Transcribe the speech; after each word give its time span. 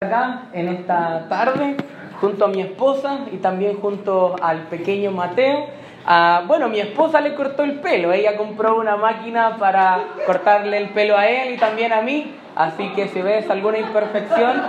acá 0.00 0.42
en 0.52 0.68
esta 0.68 1.26
tarde 1.28 1.76
junto 2.20 2.44
a 2.44 2.48
mi 2.48 2.60
esposa 2.60 3.18
y 3.32 3.38
también 3.38 3.80
junto 3.80 4.36
al 4.40 4.68
pequeño 4.68 5.10
Mateo. 5.10 5.66
Ah, 6.06 6.44
bueno, 6.46 6.68
mi 6.68 6.78
esposa 6.78 7.20
le 7.20 7.34
cortó 7.34 7.64
el 7.64 7.80
pelo, 7.80 8.12
ella 8.12 8.36
compró 8.36 8.78
una 8.78 8.96
máquina 8.96 9.56
para 9.58 10.04
cortarle 10.24 10.78
el 10.78 10.90
pelo 10.90 11.16
a 11.16 11.26
él 11.26 11.52
y 11.52 11.56
también 11.56 11.92
a 11.92 12.00
mí, 12.00 12.32
así 12.54 12.90
que 12.90 13.08
si 13.08 13.20
ves 13.22 13.50
alguna 13.50 13.78
imperfección 13.78 14.62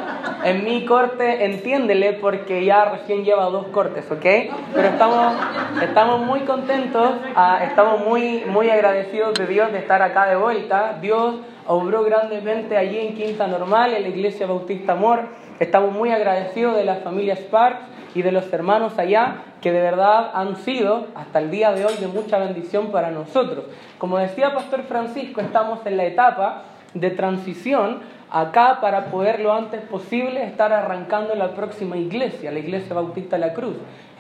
en 0.46 0.64
mi 0.64 0.84
corte, 0.86 1.46
entiéndele 1.46 2.14
porque 2.14 2.66
ya 2.66 2.86
recién 2.86 3.24
lleva 3.24 3.52
dos 3.52 3.68
cortes, 3.68 4.10
¿ok? 4.10 4.26
Pero 4.74 4.88
estamos, 4.88 5.36
estamos 5.80 6.22
muy 6.22 6.40
contentos, 6.40 7.12
ah, 7.36 7.60
estamos 7.62 8.00
muy, 8.04 8.46
muy 8.48 8.72
agradecidos 8.72 9.36
de 9.36 9.46
Dios 9.46 9.72
de 9.72 9.78
estar 9.78 10.02
acá 10.02 10.26
de 10.26 10.38
vuelta. 10.38 10.98
Dios 11.00 11.36
obró 11.72 12.04
grandemente 12.04 12.78
allí 12.78 12.98
en 12.98 13.14
Quinta 13.14 13.46
Normal, 13.46 13.94
en 13.94 14.02
la 14.02 14.10
Iglesia 14.10 14.48
Bautista 14.48 14.94
Amor. 14.94 15.28
Estamos 15.60 15.94
muy 15.94 16.10
agradecidos 16.10 16.76
de 16.76 16.84
la 16.84 16.96
familia 16.96 17.36
Sparks 17.36 17.82
y 18.16 18.24
de 18.24 18.32
los 18.32 18.52
hermanos 18.52 18.98
allá 18.98 19.44
que 19.62 19.72
de 19.72 19.80
verdad 19.80 20.32
han 20.34 20.56
sido 20.56 21.06
hasta 21.14 21.38
el 21.38 21.52
día 21.52 21.72
de 21.72 21.86
hoy 21.86 21.94
de 22.00 22.08
mucha 22.08 22.40
bendición 22.40 22.88
para 22.88 23.12
nosotros. 23.12 23.66
Como 24.00 24.18
decía 24.18 24.56
Pastor 24.56 24.82
Francisco, 24.82 25.42
estamos 25.42 25.86
en 25.86 25.98
la 25.98 26.06
etapa 26.06 26.64
de 26.96 27.12
transición 27.12 28.00
acá 28.32 28.80
para 28.82 29.06
poder 29.06 29.40
lo 29.40 29.54
antes 29.54 29.82
posible 29.82 30.44
estar 30.46 30.74
arrancando 30.74 31.36
la 31.36 31.54
próxima 31.54 31.98
iglesia, 31.98 32.52
la 32.52 32.60
Iglesia 32.60 32.96
Bautista 32.96 33.38
la 33.38 33.54
Cruz. 33.54 33.76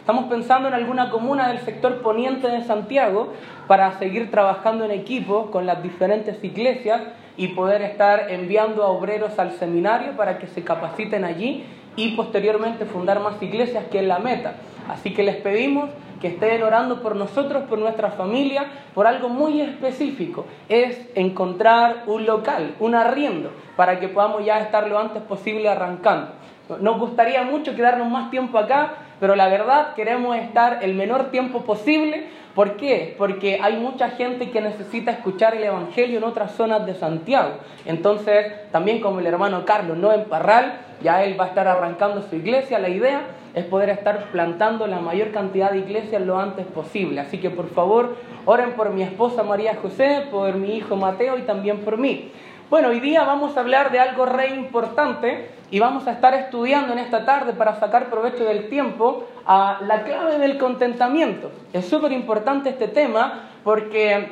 Estamos 0.10 0.28
pensando 0.28 0.68
en 0.68 0.74
alguna 0.74 1.12
comuna 1.12 1.50
del 1.50 1.60
sector 1.60 2.02
poniente 2.02 2.48
de 2.48 2.64
Santiago 2.64 3.32
para 3.68 4.00
seguir 4.00 4.32
trabajando 4.32 4.84
en 4.84 4.90
equipo 4.90 5.52
con 5.52 5.68
las 5.68 5.84
diferentes 5.84 6.44
iglesias 6.44 7.04
y 7.38 7.50
poder 7.50 7.84
estar 7.84 8.32
enviando 8.32 8.82
a 8.82 8.88
obreros 8.88 9.38
al 9.38 9.52
seminario 9.60 10.18
para 10.18 10.40
que 10.40 10.48
se 10.48 10.64
capaciten 10.64 11.24
allí 11.26 11.64
y 11.96 12.16
posteriormente 12.16 12.86
fundar 12.86 13.20
más 13.20 13.40
iglesias, 13.40 13.86
que 13.92 14.00
es 14.00 14.08
la 14.08 14.18
meta. 14.18 14.56
Así 14.90 15.14
que 15.14 15.22
les 15.22 15.36
pedimos 15.36 15.92
que 16.20 16.30
estén 16.30 16.64
orando 16.64 17.04
por 17.04 17.16
nosotros, 17.16 17.66
por 17.70 17.78
nuestra 17.78 18.10
familia, 18.10 18.66
por 18.96 19.06
algo 19.06 19.30
muy 19.30 19.62
específico. 19.62 20.48
Es 20.70 21.08
encontrar 21.14 22.06
un 22.08 22.26
local, 22.26 22.74
un 22.80 22.96
arriendo, 22.96 23.52
para 23.76 24.00
que 24.00 24.08
podamos 24.08 24.44
ya 24.44 24.60
estar 24.60 24.88
lo 24.88 24.98
antes 24.98 25.22
posible 25.22 25.70
arrancando. 25.70 26.39
Nos 26.78 27.00
gustaría 27.00 27.44
mucho 27.44 27.76
quedarnos 27.76 28.10
más 28.10 28.30
tiempo 28.30 28.58
acá, 28.58 28.94
pero 29.20 29.36
la 29.36 29.48
verdad 29.48 29.96
queremos 29.96 30.38
estar 30.38 30.84
el 30.84 30.94
menor 30.94 31.32
tiempo 31.32 31.62
posible. 31.62 32.28
¿Por 32.54 32.78
qué? 32.78 33.16
Porque 33.18 33.60
hay 33.62 33.78
mucha 33.78 34.10
gente 34.10 34.50
que 34.52 34.62
necesita 34.62 35.12
escuchar 35.12 35.56
el 35.56 35.64
Evangelio 35.64 36.18
en 36.18 36.24
otras 36.24 36.52
zonas 36.52 36.86
de 36.86 36.94
Santiago. 36.94 37.54
Entonces, 37.86 38.70
también 38.72 39.02
como 39.02 39.20
el 39.20 39.28
hermano 39.28 39.66
Carlos, 39.66 39.98
no 39.98 40.12
en 40.12 40.26
Parral, 40.26 40.82
ya 41.02 41.24
él 41.24 41.40
va 41.40 41.46
a 41.46 41.48
estar 41.48 41.68
arrancando 41.68 42.22
su 42.22 42.36
iglesia. 42.36 42.80
La 42.80 42.90
idea 42.90 43.22
es 43.54 43.66
poder 43.66 43.90
estar 43.90 44.26
plantando 44.32 44.88
la 44.88 45.00
mayor 45.00 45.32
cantidad 45.32 45.72
de 45.72 45.80
iglesias 45.80 46.22
lo 46.22 46.40
antes 46.40 46.66
posible. 46.68 47.22
Así 47.22 47.40
que 47.40 47.50
por 47.50 47.70
favor, 47.70 48.16
oren 48.46 48.74
por 48.74 48.92
mi 48.92 49.04
esposa 49.04 49.44
María 49.44 49.76
José, 49.82 50.28
por 50.30 50.56
mi 50.56 50.76
hijo 50.78 50.96
Mateo 50.96 51.38
y 51.38 51.44
también 51.44 51.80
por 51.80 51.98
mí. 51.98 52.32
Bueno, 52.70 52.90
hoy 52.90 53.00
día 53.00 53.24
vamos 53.24 53.58
a 53.58 53.62
hablar 53.62 53.92
de 53.92 54.00
algo 54.00 54.28
re 54.28 54.50
importante 54.50 55.50
y 55.72 55.80
vamos 55.80 56.06
a 56.06 56.12
estar 56.12 56.36
estudiando 56.36 56.94
en 56.94 57.00
esta 57.00 57.26
tarde 57.26 57.54
para 57.54 57.80
sacar 57.80 58.12
provecho 58.12 58.44
del 58.44 58.70
tiempo 58.70 59.28
a 59.48 59.80
la 59.88 60.04
clave 60.04 60.38
del 60.38 60.60
contentamiento. 60.60 61.52
Es 61.74 61.90
súper 61.90 62.12
importante 62.12 62.70
este 62.70 62.88
tema 62.88 63.50
porque 63.64 64.28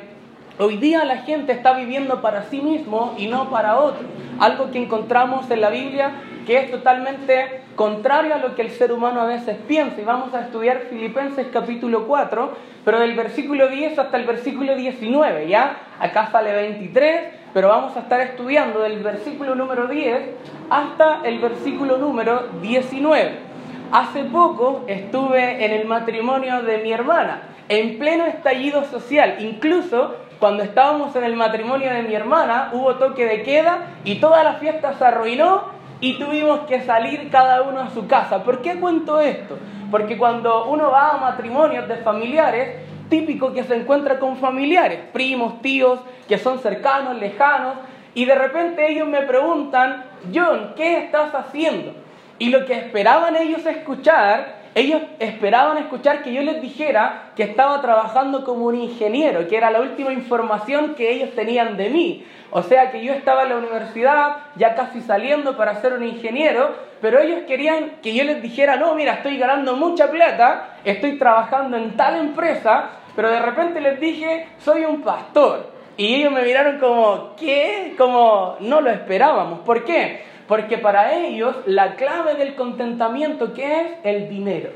hoy 0.60 0.76
día 0.76 1.04
la 1.04 1.18
gente 1.18 1.50
está 1.50 1.72
viviendo 1.72 2.22
para 2.22 2.44
sí 2.44 2.60
mismo 2.60 3.12
y 3.18 3.26
no 3.26 3.50
para 3.50 3.80
otro. 3.80 4.06
Algo 4.38 4.70
que 4.70 4.80
encontramos 4.80 5.50
en 5.50 5.60
la 5.60 5.70
Biblia 5.70 6.12
que 6.48 6.58
es 6.58 6.70
totalmente 6.70 7.60
contrario 7.76 8.34
a 8.34 8.38
lo 8.38 8.54
que 8.54 8.62
el 8.62 8.70
ser 8.70 8.92
humano 8.92 9.20
a 9.20 9.26
veces 9.26 9.58
piensa. 9.68 10.00
Y 10.00 10.04
vamos 10.04 10.32
a 10.32 10.40
estudiar 10.40 10.86
Filipenses 10.88 11.48
capítulo 11.52 12.06
4, 12.06 12.52
pero 12.86 13.00
del 13.00 13.14
versículo 13.14 13.68
10 13.68 13.98
hasta 13.98 14.16
el 14.16 14.24
versículo 14.24 14.74
19, 14.74 15.46
¿ya? 15.46 15.76
Acá 16.00 16.30
sale 16.32 16.54
23, 16.54 17.38
pero 17.52 17.68
vamos 17.68 17.96
a 17.96 18.00
estar 18.00 18.20
estudiando 18.20 18.80
del 18.80 19.02
versículo 19.02 19.54
número 19.54 19.86
10 19.86 20.22
hasta 20.70 21.20
el 21.24 21.38
versículo 21.38 21.98
número 21.98 22.48
19. 22.60 23.48
Hace 23.90 24.24
poco 24.24 24.84
estuve 24.86 25.64
en 25.64 25.72
el 25.72 25.86
matrimonio 25.86 26.62
de 26.62 26.78
mi 26.78 26.92
hermana, 26.92 27.42
en 27.68 27.98
pleno 27.98 28.26
estallido 28.26 28.84
social, 28.84 29.36
incluso 29.40 30.14
cuando 30.38 30.62
estábamos 30.62 31.16
en 31.16 31.24
el 31.24 31.34
matrimonio 31.34 31.90
de 31.92 32.02
mi 32.02 32.14
hermana 32.14 32.70
hubo 32.72 32.94
toque 32.94 33.24
de 33.24 33.42
queda 33.42 33.96
y 34.04 34.16
toda 34.16 34.44
la 34.44 34.54
fiesta 34.54 34.94
se 34.94 35.04
arruinó 35.04 35.64
y 36.00 36.18
tuvimos 36.18 36.60
que 36.60 36.82
salir 36.82 37.28
cada 37.30 37.62
uno 37.62 37.80
a 37.80 37.90
su 37.90 38.06
casa. 38.06 38.44
¿Por 38.44 38.62
qué 38.62 38.78
cuento 38.78 39.20
esto? 39.20 39.58
Porque 39.90 40.16
cuando 40.16 40.66
uno 40.66 40.90
va 40.90 41.14
a 41.14 41.18
matrimonios 41.18 41.88
de 41.88 41.96
familiares, 41.96 42.87
típico 43.08 43.52
que 43.52 43.64
se 43.64 43.76
encuentra 43.76 44.18
con 44.18 44.36
familiares, 44.36 45.00
primos, 45.12 45.60
tíos, 45.62 46.00
que 46.28 46.38
son 46.38 46.58
cercanos, 46.60 47.18
lejanos, 47.18 47.74
y 48.14 48.24
de 48.24 48.34
repente 48.34 48.90
ellos 48.90 49.08
me 49.08 49.22
preguntan, 49.22 50.04
John, 50.34 50.72
¿qué 50.76 50.98
estás 50.98 51.34
haciendo? 51.34 51.94
Y 52.38 52.50
lo 52.50 52.64
que 52.66 52.74
esperaban 52.74 53.36
ellos 53.36 53.64
escuchar, 53.66 54.57
ellos 54.78 55.02
esperaban 55.18 55.78
escuchar 55.78 56.22
que 56.22 56.32
yo 56.32 56.42
les 56.42 56.60
dijera 56.62 57.30
que 57.34 57.42
estaba 57.42 57.80
trabajando 57.80 58.44
como 58.44 58.66
un 58.66 58.76
ingeniero, 58.76 59.48
que 59.48 59.56
era 59.56 59.70
la 59.70 59.80
última 59.80 60.12
información 60.12 60.94
que 60.94 61.10
ellos 61.10 61.34
tenían 61.34 61.76
de 61.76 61.90
mí. 61.90 62.26
O 62.50 62.62
sea 62.62 62.90
que 62.90 63.04
yo 63.04 63.12
estaba 63.12 63.42
en 63.42 63.50
la 63.50 63.56
universidad, 63.56 64.36
ya 64.56 64.74
casi 64.74 65.00
saliendo 65.02 65.56
para 65.56 65.80
ser 65.80 65.92
un 65.92 66.04
ingeniero, 66.04 66.74
pero 67.00 67.20
ellos 67.20 67.40
querían 67.46 67.96
que 68.02 68.14
yo 68.14 68.24
les 68.24 68.40
dijera, 68.40 68.76
no, 68.76 68.94
mira, 68.94 69.14
estoy 69.14 69.36
ganando 69.36 69.76
mucha 69.76 70.10
plata, 70.10 70.76
estoy 70.84 71.18
trabajando 71.18 71.76
en 71.76 71.96
tal 71.96 72.16
empresa, 72.16 72.90
pero 73.14 73.30
de 73.30 73.40
repente 73.40 73.80
les 73.80 74.00
dije, 74.00 74.48
soy 74.58 74.84
un 74.84 75.02
pastor. 75.02 75.72
Y 75.96 76.14
ellos 76.14 76.32
me 76.32 76.42
miraron 76.42 76.78
como, 76.78 77.34
¿qué? 77.36 77.94
Como 77.98 78.56
no 78.60 78.80
lo 78.80 78.90
esperábamos. 78.90 79.60
¿Por 79.60 79.84
qué? 79.84 80.22
Porque 80.48 80.78
para 80.78 81.14
ellos 81.14 81.54
la 81.66 81.94
clave 81.96 82.34
del 82.34 82.54
contentamiento, 82.54 83.52
¿qué 83.52 83.82
es? 83.82 83.86
El 84.02 84.30
dinero. 84.30 84.70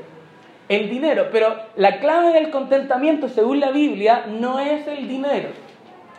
El 0.69 0.89
dinero. 0.89 1.29
Pero 1.31 1.55
la 1.75 1.99
clave 1.99 2.31
del 2.31 2.51
contentamiento, 2.51 3.27
según 3.27 3.59
la 3.59 3.71
Biblia, 3.71 4.25
no 4.29 4.59
es 4.59 4.87
el 4.87 5.07
dinero. 5.07 5.49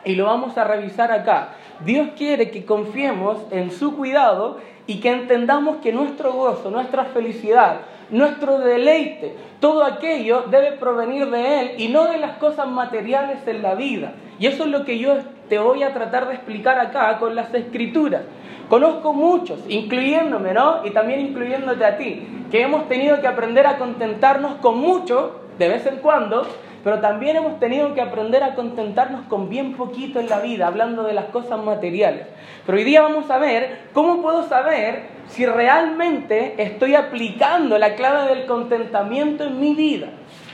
Y 0.05 0.17
lo 0.17 0.27
vamos 0.27 0.59
a 0.59 0.65
revisar 0.65 1.13
acá. 1.13 1.51
Dios 1.85 2.09
quiere 2.17 2.51
que 2.51 2.67
confiemos 2.67 3.39
en 3.53 3.71
su 3.71 3.97
cuidado 3.97 4.59
y 4.87 5.01
que 5.01 5.11
entendamos 5.11 5.77
que 5.77 5.93
nuestro 5.93 6.33
gozo, 6.33 6.71
nuestra 6.71 7.05
felicidad, 7.07 7.81
nuestro 8.11 8.59
deleite, 8.59 9.35
todo 9.61 9.85
aquello 9.85 10.43
debe 10.51 10.73
provenir 10.73 11.31
de 11.31 11.61
Él 11.61 11.71
y 11.79 11.89
no 11.89 12.05
de 12.07 12.19
las 12.19 12.37
cosas 12.39 12.69
materiales 12.69 13.39
en 13.47 13.63
la 13.63 13.75
vida. 13.75 14.13
Y 14.39 14.47
eso 14.47 14.65
es 14.65 14.71
lo 14.71 14.85
que 14.85 14.99
yo 14.99 15.17
te 15.49 15.59
voy 15.59 15.85
a 15.85 15.95
tratar 15.95 16.29
de 16.29 16.35
explicar 16.35 16.79
acá 16.79 17.19
con 17.19 17.35
las 17.35 17.55
escrituras. 17.55 18.23
Conozco 18.69 19.13
muchos, 19.13 19.61
incluyéndome, 19.69 20.53
¿no? 20.55 20.85
Y 20.85 20.91
también 20.91 21.21
incluyéndote 21.21 21.85
a 21.85 21.97
ti, 21.97 22.27
que 22.51 22.63
hemos 22.63 22.89
tenido 22.89 23.21
que 23.21 23.27
aprender 23.27 23.67
a 23.67 23.79
contentarnos 23.79 24.57
con 24.57 24.79
mucho, 24.79 25.41
de 25.59 25.69
vez 25.69 25.87
en 25.87 25.97
cuando, 25.97 26.47
pero 26.85 27.01
también 27.01 27.37
hemos 27.37 27.59
tenido 27.59 27.95
que 27.95 28.03
aprender 28.03 28.43
a 28.43 28.55
contentarnos 28.55 29.27
con 29.27 29.49
bien 29.49 29.75
poquito 29.75 30.21
en 30.21 30.29
la 30.29 30.41
vida, 30.41 30.67
hablando 30.67 31.03
de 31.03 31.15
las 31.15 31.27
cosas 31.27 31.63
materiales. 31.63 32.27
Pero 32.67 32.77
hoy 32.77 32.85
día 32.85 33.01
vamos 33.01 33.31
a 33.31 33.39
ver 33.39 33.89
cómo 33.95 34.21
puedo 34.21 34.47
saber 34.49 35.09
si 35.29 35.47
realmente 35.47 36.63
estoy 36.63 36.95
aplicando 36.95 37.79
la 37.79 37.95
clave 37.95 38.35
del 38.35 38.47
contentamiento 38.47 39.45
en 39.45 39.61
mi 39.61 39.75
vida. 39.75 40.09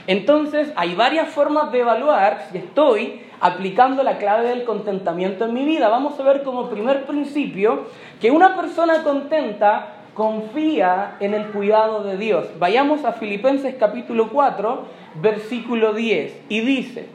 Entonces, 0.07 0.71
hay 0.75 0.95
varias 0.95 1.27
formas 1.29 1.71
de 1.71 1.81
evaluar 1.81 2.47
si 2.51 2.59
estoy 2.59 3.21
aplicando 3.41 4.03
la 4.03 4.17
clave 4.19 4.47
del 4.47 4.63
contentamiento 4.63 5.45
en 5.45 5.53
mi 5.53 5.65
vida. 5.65 5.89
Vamos 5.89 6.17
a 6.19 6.23
ver 6.23 6.43
como 6.43 6.69
primer 6.69 7.05
principio 7.05 7.87
que 8.21 8.31
una 8.31 8.55
persona 8.55 9.03
contenta 9.03 9.95
confía 10.13 11.17
en 11.19 11.33
el 11.33 11.47
cuidado 11.47 12.03
de 12.03 12.17
Dios. 12.17 12.47
Vayamos 12.59 13.03
a 13.03 13.13
Filipenses 13.13 13.75
capítulo 13.79 14.29
4, 14.29 14.85
versículo 15.15 15.93
10, 15.93 16.43
y 16.49 16.59
dice, 16.61 17.07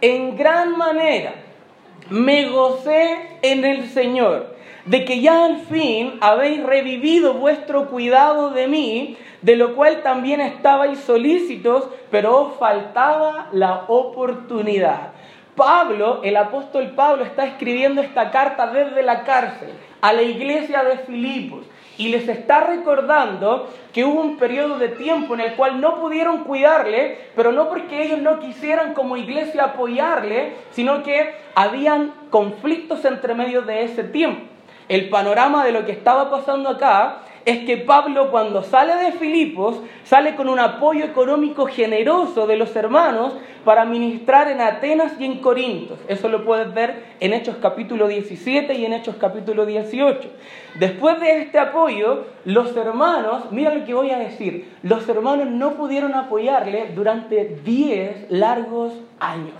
en 0.00 0.36
gran 0.36 0.76
manera 0.78 1.34
me 2.10 2.48
gocé 2.48 3.38
en 3.42 3.64
el 3.64 3.88
Señor, 3.88 4.54
de 4.86 5.04
que 5.04 5.20
ya 5.20 5.44
al 5.44 5.60
fin 5.60 6.14
habéis 6.20 6.62
revivido 6.62 7.34
vuestro 7.34 7.88
cuidado 7.88 8.50
de 8.50 8.68
mí, 8.68 9.16
de 9.42 9.56
lo 9.56 9.74
cual 9.74 10.02
también 10.02 10.40
estabais 10.40 10.98
solícitos, 11.00 11.88
pero 12.10 12.42
os 12.42 12.56
faltaba 12.56 13.48
la 13.52 13.84
oportunidad. 13.88 15.12
Pablo, 15.56 16.20
el 16.24 16.36
apóstol 16.36 16.92
Pablo, 16.96 17.24
está 17.24 17.44
escribiendo 17.44 18.00
esta 18.00 18.30
carta 18.30 18.66
desde 18.68 19.02
la 19.02 19.24
cárcel 19.24 19.70
a 20.00 20.12
la 20.12 20.22
iglesia 20.22 20.82
de 20.84 20.98
Filipos 20.98 21.66
y 21.96 22.08
les 22.08 22.28
está 22.28 22.60
recordando 22.60 23.70
que 23.92 24.04
hubo 24.04 24.20
un 24.20 24.36
periodo 24.36 24.78
de 24.78 24.88
tiempo 24.88 25.34
en 25.34 25.40
el 25.40 25.54
cual 25.54 25.80
no 25.80 26.00
pudieron 26.00 26.44
cuidarle, 26.44 27.18
pero 27.36 27.52
no 27.52 27.68
porque 27.68 28.02
ellos 28.02 28.20
no 28.20 28.40
quisieran 28.40 28.94
como 28.94 29.16
iglesia 29.16 29.64
apoyarle, 29.64 30.54
sino 30.72 31.02
que 31.02 31.34
habían 31.54 32.12
conflictos 32.30 33.04
entre 33.04 33.34
medio 33.34 33.62
de 33.62 33.84
ese 33.84 34.02
tiempo. 34.02 34.42
El 34.88 35.08
panorama 35.08 35.64
de 35.64 35.72
lo 35.72 35.86
que 35.86 35.92
estaba 35.92 36.30
pasando 36.30 36.68
acá 36.68 37.20
es 37.44 37.64
que 37.66 37.76
Pablo 37.76 38.30
cuando 38.30 38.62
sale 38.62 38.96
de 38.96 39.12
Filipos 39.12 39.80
sale 40.04 40.34
con 40.34 40.48
un 40.48 40.58
apoyo 40.58 41.04
económico 41.04 41.66
generoso 41.66 42.46
de 42.46 42.56
los 42.56 42.74
hermanos 42.74 43.34
para 43.64 43.84
ministrar 43.84 44.50
en 44.50 44.60
Atenas 44.60 45.12
y 45.18 45.24
en 45.24 45.40
Corintios. 45.40 45.98
Eso 46.08 46.28
lo 46.28 46.44
puedes 46.44 46.72
ver 46.72 47.04
en 47.20 47.32
Hechos 47.32 47.56
capítulo 47.60 48.08
17 48.08 48.74
y 48.74 48.84
en 48.84 48.92
Hechos 48.94 49.16
capítulo 49.18 49.66
18. 49.66 50.28
Después 50.78 51.20
de 51.20 51.40
este 51.42 51.58
apoyo, 51.58 52.26
los 52.44 52.76
hermanos, 52.76 53.50
mira 53.50 53.74
lo 53.74 53.84
que 53.84 53.94
voy 53.94 54.10
a 54.10 54.18
decir, 54.18 54.72
los 54.82 55.08
hermanos 55.08 55.48
no 55.48 55.74
pudieron 55.74 56.14
apoyarle 56.14 56.92
durante 56.94 57.60
10 57.64 58.30
largos 58.30 58.92
años. 59.20 59.56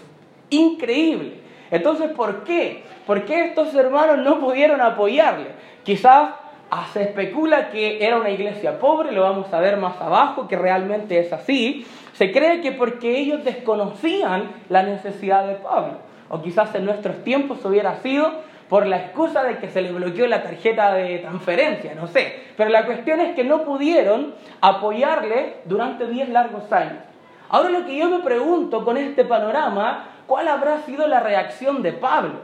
Increíble. 0.50 1.34
Entonces, 1.70 2.10
¿por 2.10 2.44
qué? 2.44 2.84
¿Por 3.06 3.24
qué 3.24 3.46
estos 3.46 3.74
hermanos 3.74 4.18
no 4.18 4.38
pudieron 4.38 4.80
apoyarle? 4.80 5.48
Quizás 5.82 6.30
ah, 6.70 6.86
se 6.92 7.02
especula 7.02 7.70
que 7.70 8.04
era 8.04 8.16
una 8.16 8.30
iglesia 8.30 8.78
pobre, 8.78 9.12
lo 9.12 9.22
vamos 9.22 9.52
a 9.52 9.60
ver 9.60 9.76
más 9.76 10.00
abajo, 10.00 10.48
que 10.48 10.56
realmente 10.56 11.18
es 11.18 11.32
así. 11.32 11.86
Se 12.12 12.32
cree 12.32 12.60
que 12.60 12.72
porque 12.72 13.18
ellos 13.18 13.44
desconocían 13.44 14.50
la 14.68 14.82
necesidad 14.82 15.46
de 15.46 15.54
Pablo. 15.54 15.98
O 16.28 16.42
quizás 16.42 16.74
en 16.74 16.84
nuestros 16.84 17.22
tiempos 17.24 17.64
hubiera 17.64 17.96
sido 17.96 18.32
por 18.68 18.86
la 18.86 18.96
excusa 18.96 19.44
de 19.44 19.58
que 19.58 19.68
se 19.68 19.82
les 19.82 19.94
bloqueó 19.94 20.26
la 20.26 20.42
tarjeta 20.42 20.94
de 20.94 21.18
transferencia, 21.18 21.94
no 21.94 22.06
sé. 22.06 22.44
Pero 22.56 22.70
la 22.70 22.86
cuestión 22.86 23.20
es 23.20 23.34
que 23.34 23.44
no 23.44 23.62
pudieron 23.62 24.34
apoyarle 24.60 25.56
durante 25.64 26.06
10 26.06 26.30
largos 26.30 26.72
años. 26.72 26.98
Ahora 27.50 27.68
lo 27.68 27.84
que 27.84 27.96
yo 27.96 28.08
me 28.08 28.20
pregunto 28.20 28.84
con 28.84 28.96
este 28.96 29.24
panorama, 29.24 30.08
¿cuál 30.26 30.48
habrá 30.48 30.80
sido 30.80 31.06
la 31.06 31.20
reacción 31.20 31.82
de 31.82 31.92
Pablo? 31.92 32.40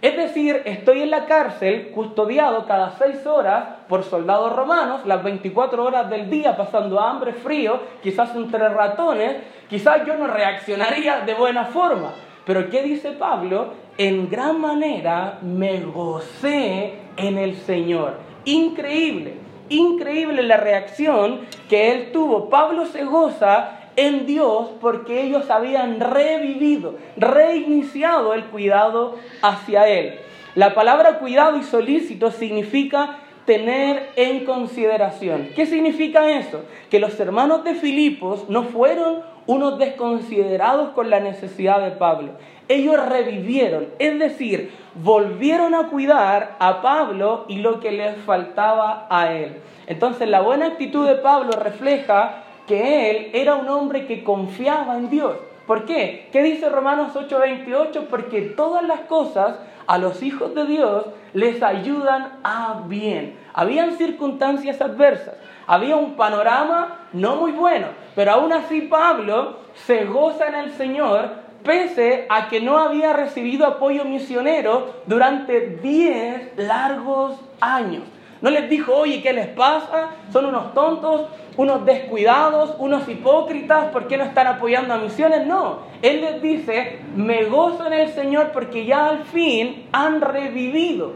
Es 0.00 0.16
decir, 0.16 0.62
estoy 0.64 1.02
en 1.02 1.10
la 1.10 1.26
cárcel 1.26 1.90
custodiado 1.92 2.66
cada 2.66 2.96
seis 2.98 3.26
horas 3.26 3.64
por 3.88 4.04
soldados 4.04 4.54
romanos, 4.54 5.00
las 5.06 5.24
24 5.24 5.84
horas 5.84 6.08
del 6.08 6.30
día 6.30 6.56
pasando 6.56 7.00
hambre, 7.00 7.32
frío, 7.32 7.80
quizás 8.00 8.34
entre 8.36 8.68
ratones, 8.68 9.38
quizás 9.68 10.06
yo 10.06 10.14
no 10.16 10.28
reaccionaría 10.28 11.22
de 11.22 11.34
buena 11.34 11.64
forma. 11.64 12.12
Pero 12.46 12.70
¿qué 12.70 12.82
dice 12.82 13.10
Pablo? 13.12 13.74
En 13.98 14.30
gran 14.30 14.60
manera 14.60 15.38
me 15.42 15.80
gocé 15.80 16.94
en 17.16 17.36
el 17.36 17.56
Señor. 17.56 18.18
Increíble, 18.44 19.34
increíble 19.68 20.44
la 20.44 20.58
reacción 20.58 21.40
que 21.68 21.90
él 21.90 22.12
tuvo. 22.12 22.48
Pablo 22.48 22.86
se 22.86 23.04
goza 23.04 23.87
en 23.98 24.26
Dios 24.26 24.68
porque 24.80 25.24
ellos 25.24 25.50
habían 25.50 25.98
revivido, 25.98 26.94
reiniciado 27.16 28.32
el 28.32 28.44
cuidado 28.44 29.16
hacia 29.42 29.88
Él. 29.88 30.20
La 30.54 30.72
palabra 30.72 31.18
cuidado 31.18 31.56
y 31.56 31.64
solícito 31.64 32.30
significa 32.30 33.18
tener 33.44 34.10
en 34.14 34.44
consideración. 34.44 35.48
¿Qué 35.56 35.66
significa 35.66 36.30
eso? 36.30 36.60
Que 36.90 37.00
los 37.00 37.18
hermanos 37.18 37.64
de 37.64 37.74
Filipos 37.74 38.48
no 38.48 38.62
fueron 38.62 39.22
unos 39.46 39.78
desconsiderados 39.78 40.90
con 40.90 41.10
la 41.10 41.18
necesidad 41.18 41.80
de 41.82 41.90
Pablo. 41.90 42.32
Ellos 42.68 43.04
revivieron, 43.08 43.88
es 43.98 44.16
decir, 44.18 44.70
volvieron 44.94 45.74
a 45.74 45.88
cuidar 45.88 46.54
a 46.60 46.82
Pablo 46.82 47.46
y 47.48 47.56
lo 47.56 47.80
que 47.80 47.90
les 47.90 48.16
faltaba 48.18 49.08
a 49.10 49.32
él. 49.32 49.56
Entonces 49.88 50.28
la 50.28 50.40
buena 50.40 50.66
actitud 50.66 51.04
de 51.08 51.16
Pablo 51.16 51.52
refleja 51.52 52.44
que 52.68 53.10
él 53.10 53.30
era 53.32 53.56
un 53.56 53.68
hombre 53.68 54.06
que 54.06 54.22
confiaba 54.22 54.96
en 54.96 55.10
Dios. 55.10 55.36
¿Por 55.66 55.84
qué? 55.84 56.28
¿Qué 56.32 56.42
dice 56.42 56.68
Romanos 56.68 57.16
8:28? 57.16 58.06
Porque 58.08 58.42
todas 58.42 58.84
las 58.84 59.00
cosas 59.00 59.56
a 59.86 59.98
los 59.98 60.22
hijos 60.22 60.54
de 60.54 60.66
Dios 60.66 61.06
les 61.32 61.62
ayudan 61.62 62.38
a 62.44 62.82
bien. 62.86 63.36
Habían 63.52 63.92
circunstancias 63.96 64.80
adversas, 64.80 65.34
había 65.66 65.96
un 65.96 66.14
panorama 66.14 67.08
no 67.12 67.36
muy 67.36 67.52
bueno, 67.52 67.88
pero 68.14 68.32
aún 68.32 68.52
así 68.52 68.82
Pablo 68.82 69.56
se 69.86 70.04
goza 70.04 70.46
en 70.46 70.54
el 70.54 70.72
Señor 70.72 71.48
pese 71.64 72.26
a 72.28 72.48
que 72.48 72.60
no 72.60 72.78
había 72.78 73.12
recibido 73.12 73.66
apoyo 73.66 74.04
misionero 74.04 75.02
durante 75.06 75.78
10 75.82 76.56
largos 76.56 77.38
años. 77.60 78.04
No 78.40 78.50
les 78.50 78.70
dijo, 78.70 78.94
oye, 78.94 79.20
¿qué 79.20 79.32
les 79.32 79.48
pasa? 79.48 80.10
Son 80.32 80.46
unos 80.46 80.72
tontos, 80.72 81.26
unos 81.58 81.84
descuidados, 81.84 82.76
unos 82.78 83.06
hipócritas, 83.08 83.86
¿por 83.90 84.06
qué 84.06 84.16
no 84.16 84.22
están 84.22 84.46
apoyando 84.46 84.94
a 84.94 84.98
misiones? 84.98 85.44
No, 85.44 85.80
Él 86.02 86.20
les 86.20 86.40
dice, 86.40 87.00
me 87.16 87.44
gozo 87.46 87.84
en 87.86 87.94
el 87.94 88.08
Señor 88.10 88.52
porque 88.52 88.86
ya 88.86 89.08
al 89.08 89.24
fin 89.24 89.88
han 89.92 90.20
revivido 90.20 91.14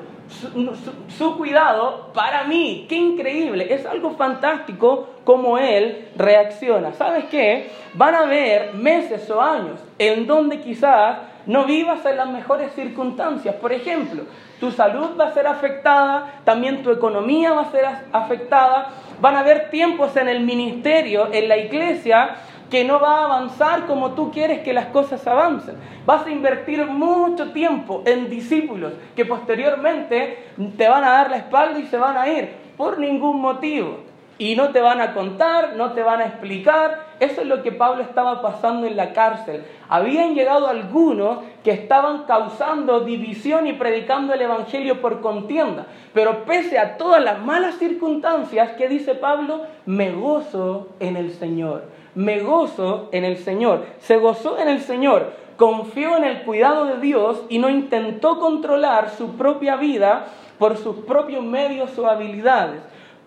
su, 1.16 1.36
cuidado 1.36 2.10
para 2.12 2.44
mí. 2.44 2.86
Qué 2.88 2.96
increíble, 2.96 3.72
es 3.72 3.86
algo 3.86 4.16
fantástico 4.16 5.10
como 5.24 5.58
Él 5.58 6.08
reacciona. 6.16 6.92
¿Sabes 6.92 7.26
qué? 7.26 7.70
Van 7.94 8.14
a 8.16 8.20
haber 8.20 8.74
meses 8.74 9.30
o 9.30 9.40
años 9.40 9.80
en 9.98 10.26
donde 10.26 10.60
quizás 10.60 11.18
no 11.46 11.64
vivas 11.64 12.04
en 12.06 12.16
las 12.16 12.28
mejores 12.28 12.72
circunstancias. 12.72 13.54
Por 13.56 13.72
ejemplo, 13.72 14.24
tu 14.60 14.70
salud 14.70 15.10
va 15.18 15.28
a 15.28 15.34
ser 15.34 15.46
afectada, 15.46 16.40
también 16.44 16.82
tu 16.82 16.90
economía 16.90 17.52
va 17.52 17.62
a 17.62 17.70
ser 17.70 17.84
afectada. 18.12 18.90
Van 19.20 19.36
a 19.36 19.40
haber 19.40 19.70
tiempos 19.70 20.16
en 20.16 20.28
el 20.28 20.40
ministerio, 20.40 21.28
en 21.32 21.48
la 21.48 21.56
iglesia, 21.56 22.36
que 22.70 22.84
no 22.84 22.98
va 22.98 23.20
a 23.20 23.24
avanzar 23.26 23.86
como 23.86 24.12
tú 24.12 24.30
quieres 24.30 24.60
que 24.60 24.72
las 24.72 24.86
cosas 24.86 25.26
avancen. 25.26 25.76
Vas 26.06 26.26
a 26.26 26.30
invertir 26.30 26.86
mucho 26.86 27.52
tiempo 27.52 28.02
en 28.06 28.30
discípulos 28.30 28.94
que 29.14 29.26
posteriormente 29.26 30.46
te 30.76 30.88
van 30.88 31.04
a 31.04 31.10
dar 31.10 31.30
la 31.30 31.36
espalda 31.36 31.78
y 31.78 31.86
se 31.86 31.98
van 31.98 32.16
a 32.16 32.28
ir 32.28 32.50
por 32.76 32.98
ningún 32.98 33.40
motivo. 33.40 34.11
Y 34.38 34.56
no 34.56 34.70
te 34.70 34.80
van 34.80 35.00
a 35.00 35.14
contar, 35.14 35.76
no 35.76 35.92
te 35.92 36.02
van 36.02 36.20
a 36.20 36.26
explicar. 36.26 37.06
Eso 37.20 37.42
es 37.42 37.46
lo 37.46 37.62
que 37.62 37.70
Pablo 37.72 38.02
estaba 38.02 38.42
pasando 38.42 38.86
en 38.86 38.96
la 38.96 39.12
cárcel. 39.12 39.64
Habían 39.88 40.34
llegado 40.34 40.66
algunos 40.66 41.38
que 41.62 41.70
estaban 41.70 42.24
causando 42.24 43.00
división 43.00 43.66
y 43.66 43.74
predicando 43.74 44.34
el 44.34 44.42
Evangelio 44.42 45.00
por 45.00 45.20
contienda. 45.20 45.86
Pero 46.14 46.44
pese 46.44 46.78
a 46.78 46.96
todas 46.96 47.22
las 47.22 47.38
malas 47.40 47.76
circunstancias, 47.76 48.72
¿qué 48.76 48.88
dice 48.88 49.14
Pablo? 49.14 49.66
Me 49.86 50.10
gozo 50.12 50.88
en 50.98 51.16
el 51.16 51.32
Señor 51.32 51.84
me 52.14 52.40
gozo 52.40 53.08
en 53.12 53.24
el 53.24 53.38
Señor. 53.38 53.86
Se 53.98 54.16
gozó 54.16 54.58
en 54.58 54.68
el 54.68 54.80
Señor, 54.80 55.32
confió 55.56 56.16
en 56.16 56.24
el 56.24 56.42
cuidado 56.42 56.86
de 56.86 56.98
Dios 56.98 57.42
y 57.48 57.58
no 57.58 57.68
intentó 57.68 58.38
controlar 58.38 59.10
su 59.10 59.36
propia 59.36 59.76
vida 59.76 60.26
por 60.58 60.76
sus 60.76 60.96
propios 60.96 61.42
medios 61.42 61.98
o 61.98 62.08
habilidades. 62.08 62.82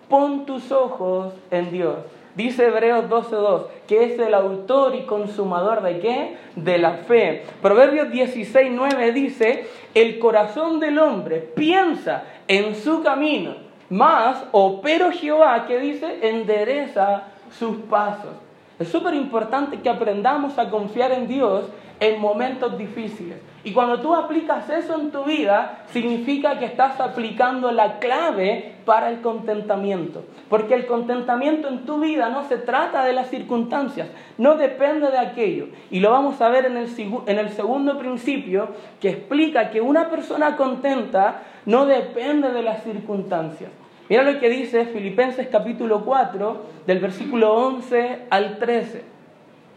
Pon 0.10 0.46
tus 0.46 0.72
ojos 0.72 1.34
en 1.52 1.72
Dios. 1.72 1.98
Dice 2.36 2.68
Hebreos 2.68 3.06
12.2, 3.10 3.68
que 3.88 4.04
es 4.04 4.20
el 4.20 4.34
autor 4.34 4.94
y 4.96 5.04
consumador 5.04 5.82
de 5.82 6.00
qué? 6.00 6.38
De 6.56 6.78
la 6.78 6.92
fe. 6.92 7.44
Proverbios 7.62 8.10
16.9 8.10 9.14
dice, 9.14 9.68
el 9.94 10.20
corazón 10.20 10.82
del 10.82 11.00
hombre 11.00 11.38
piensa 11.40 12.26
en 12.50 12.76
su 12.76 13.02
camino, 13.04 13.56
más, 13.90 14.44
o 14.52 14.82
pero 14.82 15.12
Jehová, 15.12 15.66
que 15.66 15.80
dice, 15.80 16.28
endereza 16.28 17.24
sus 17.58 17.78
pasos. 17.78 18.45
Es 18.78 18.90
súper 18.90 19.14
importante 19.14 19.80
que 19.80 19.90
aprendamos 19.90 20.58
a 20.60 20.70
confiar 20.70 21.12
en 21.12 21.28
Dios 21.28 21.66
en 22.00 22.20
momentos 22.20 22.78
difíciles. 22.78 23.38
Y 23.64 23.72
cuando 23.72 24.00
tú 24.02 24.14
aplicas 24.14 24.70
eso 24.70 25.00
en 25.00 25.12
tu 25.12 25.24
vida, 25.24 25.86
significa 25.88 26.60
que 26.60 26.66
estás 26.66 27.00
aplicando 27.00 27.72
la 27.72 28.00
clave 28.00 28.76
para 28.86 29.10
el 29.10 29.22
contentamiento. 29.22 30.24
Porque 30.50 30.76
el 30.76 30.86
contentamiento 30.86 31.68
en 31.70 31.86
tu 31.86 32.00
vida 32.00 32.30
no 32.30 32.44
se 32.44 32.58
trata 32.58 33.04
de 33.04 33.14
las 33.14 33.30
circunstancias, 33.30 34.10
no 34.38 34.56
depende 34.56 35.10
de 35.10 35.18
aquello. 35.18 35.68
Y 35.90 36.00
lo 36.00 36.12
vamos 36.12 36.42
a 36.42 36.50
ver 36.50 36.66
en 36.66 36.78
el, 36.78 36.90
en 37.26 37.40
el 37.40 37.50
segundo 37.50 37.98
principio, 37.98 38.70
que 39.00 39.10
explica 39.10 39.72
que 39.72 39.82
una 39.82 40.10
persona 40.10 40.58
contenta 40.58 41.44
no 41.66 41.86
depende 41.86 42.52
de 42.52 42.62
las 42.62 42.84
circunstancias. 42.84 43.72
Mira 44.08 44.22
lo 44.22 44.40
que 44.40 44.50
dice 44.50 44.86
Filipenses 44.86 45.48
capítulo 45.52 46.06
4, 46.06 46.62
del 46.86 47.00
versículo 47.00 47.54
11 47.54 48.28
al 48.30 48.60
13. 48.60 49.04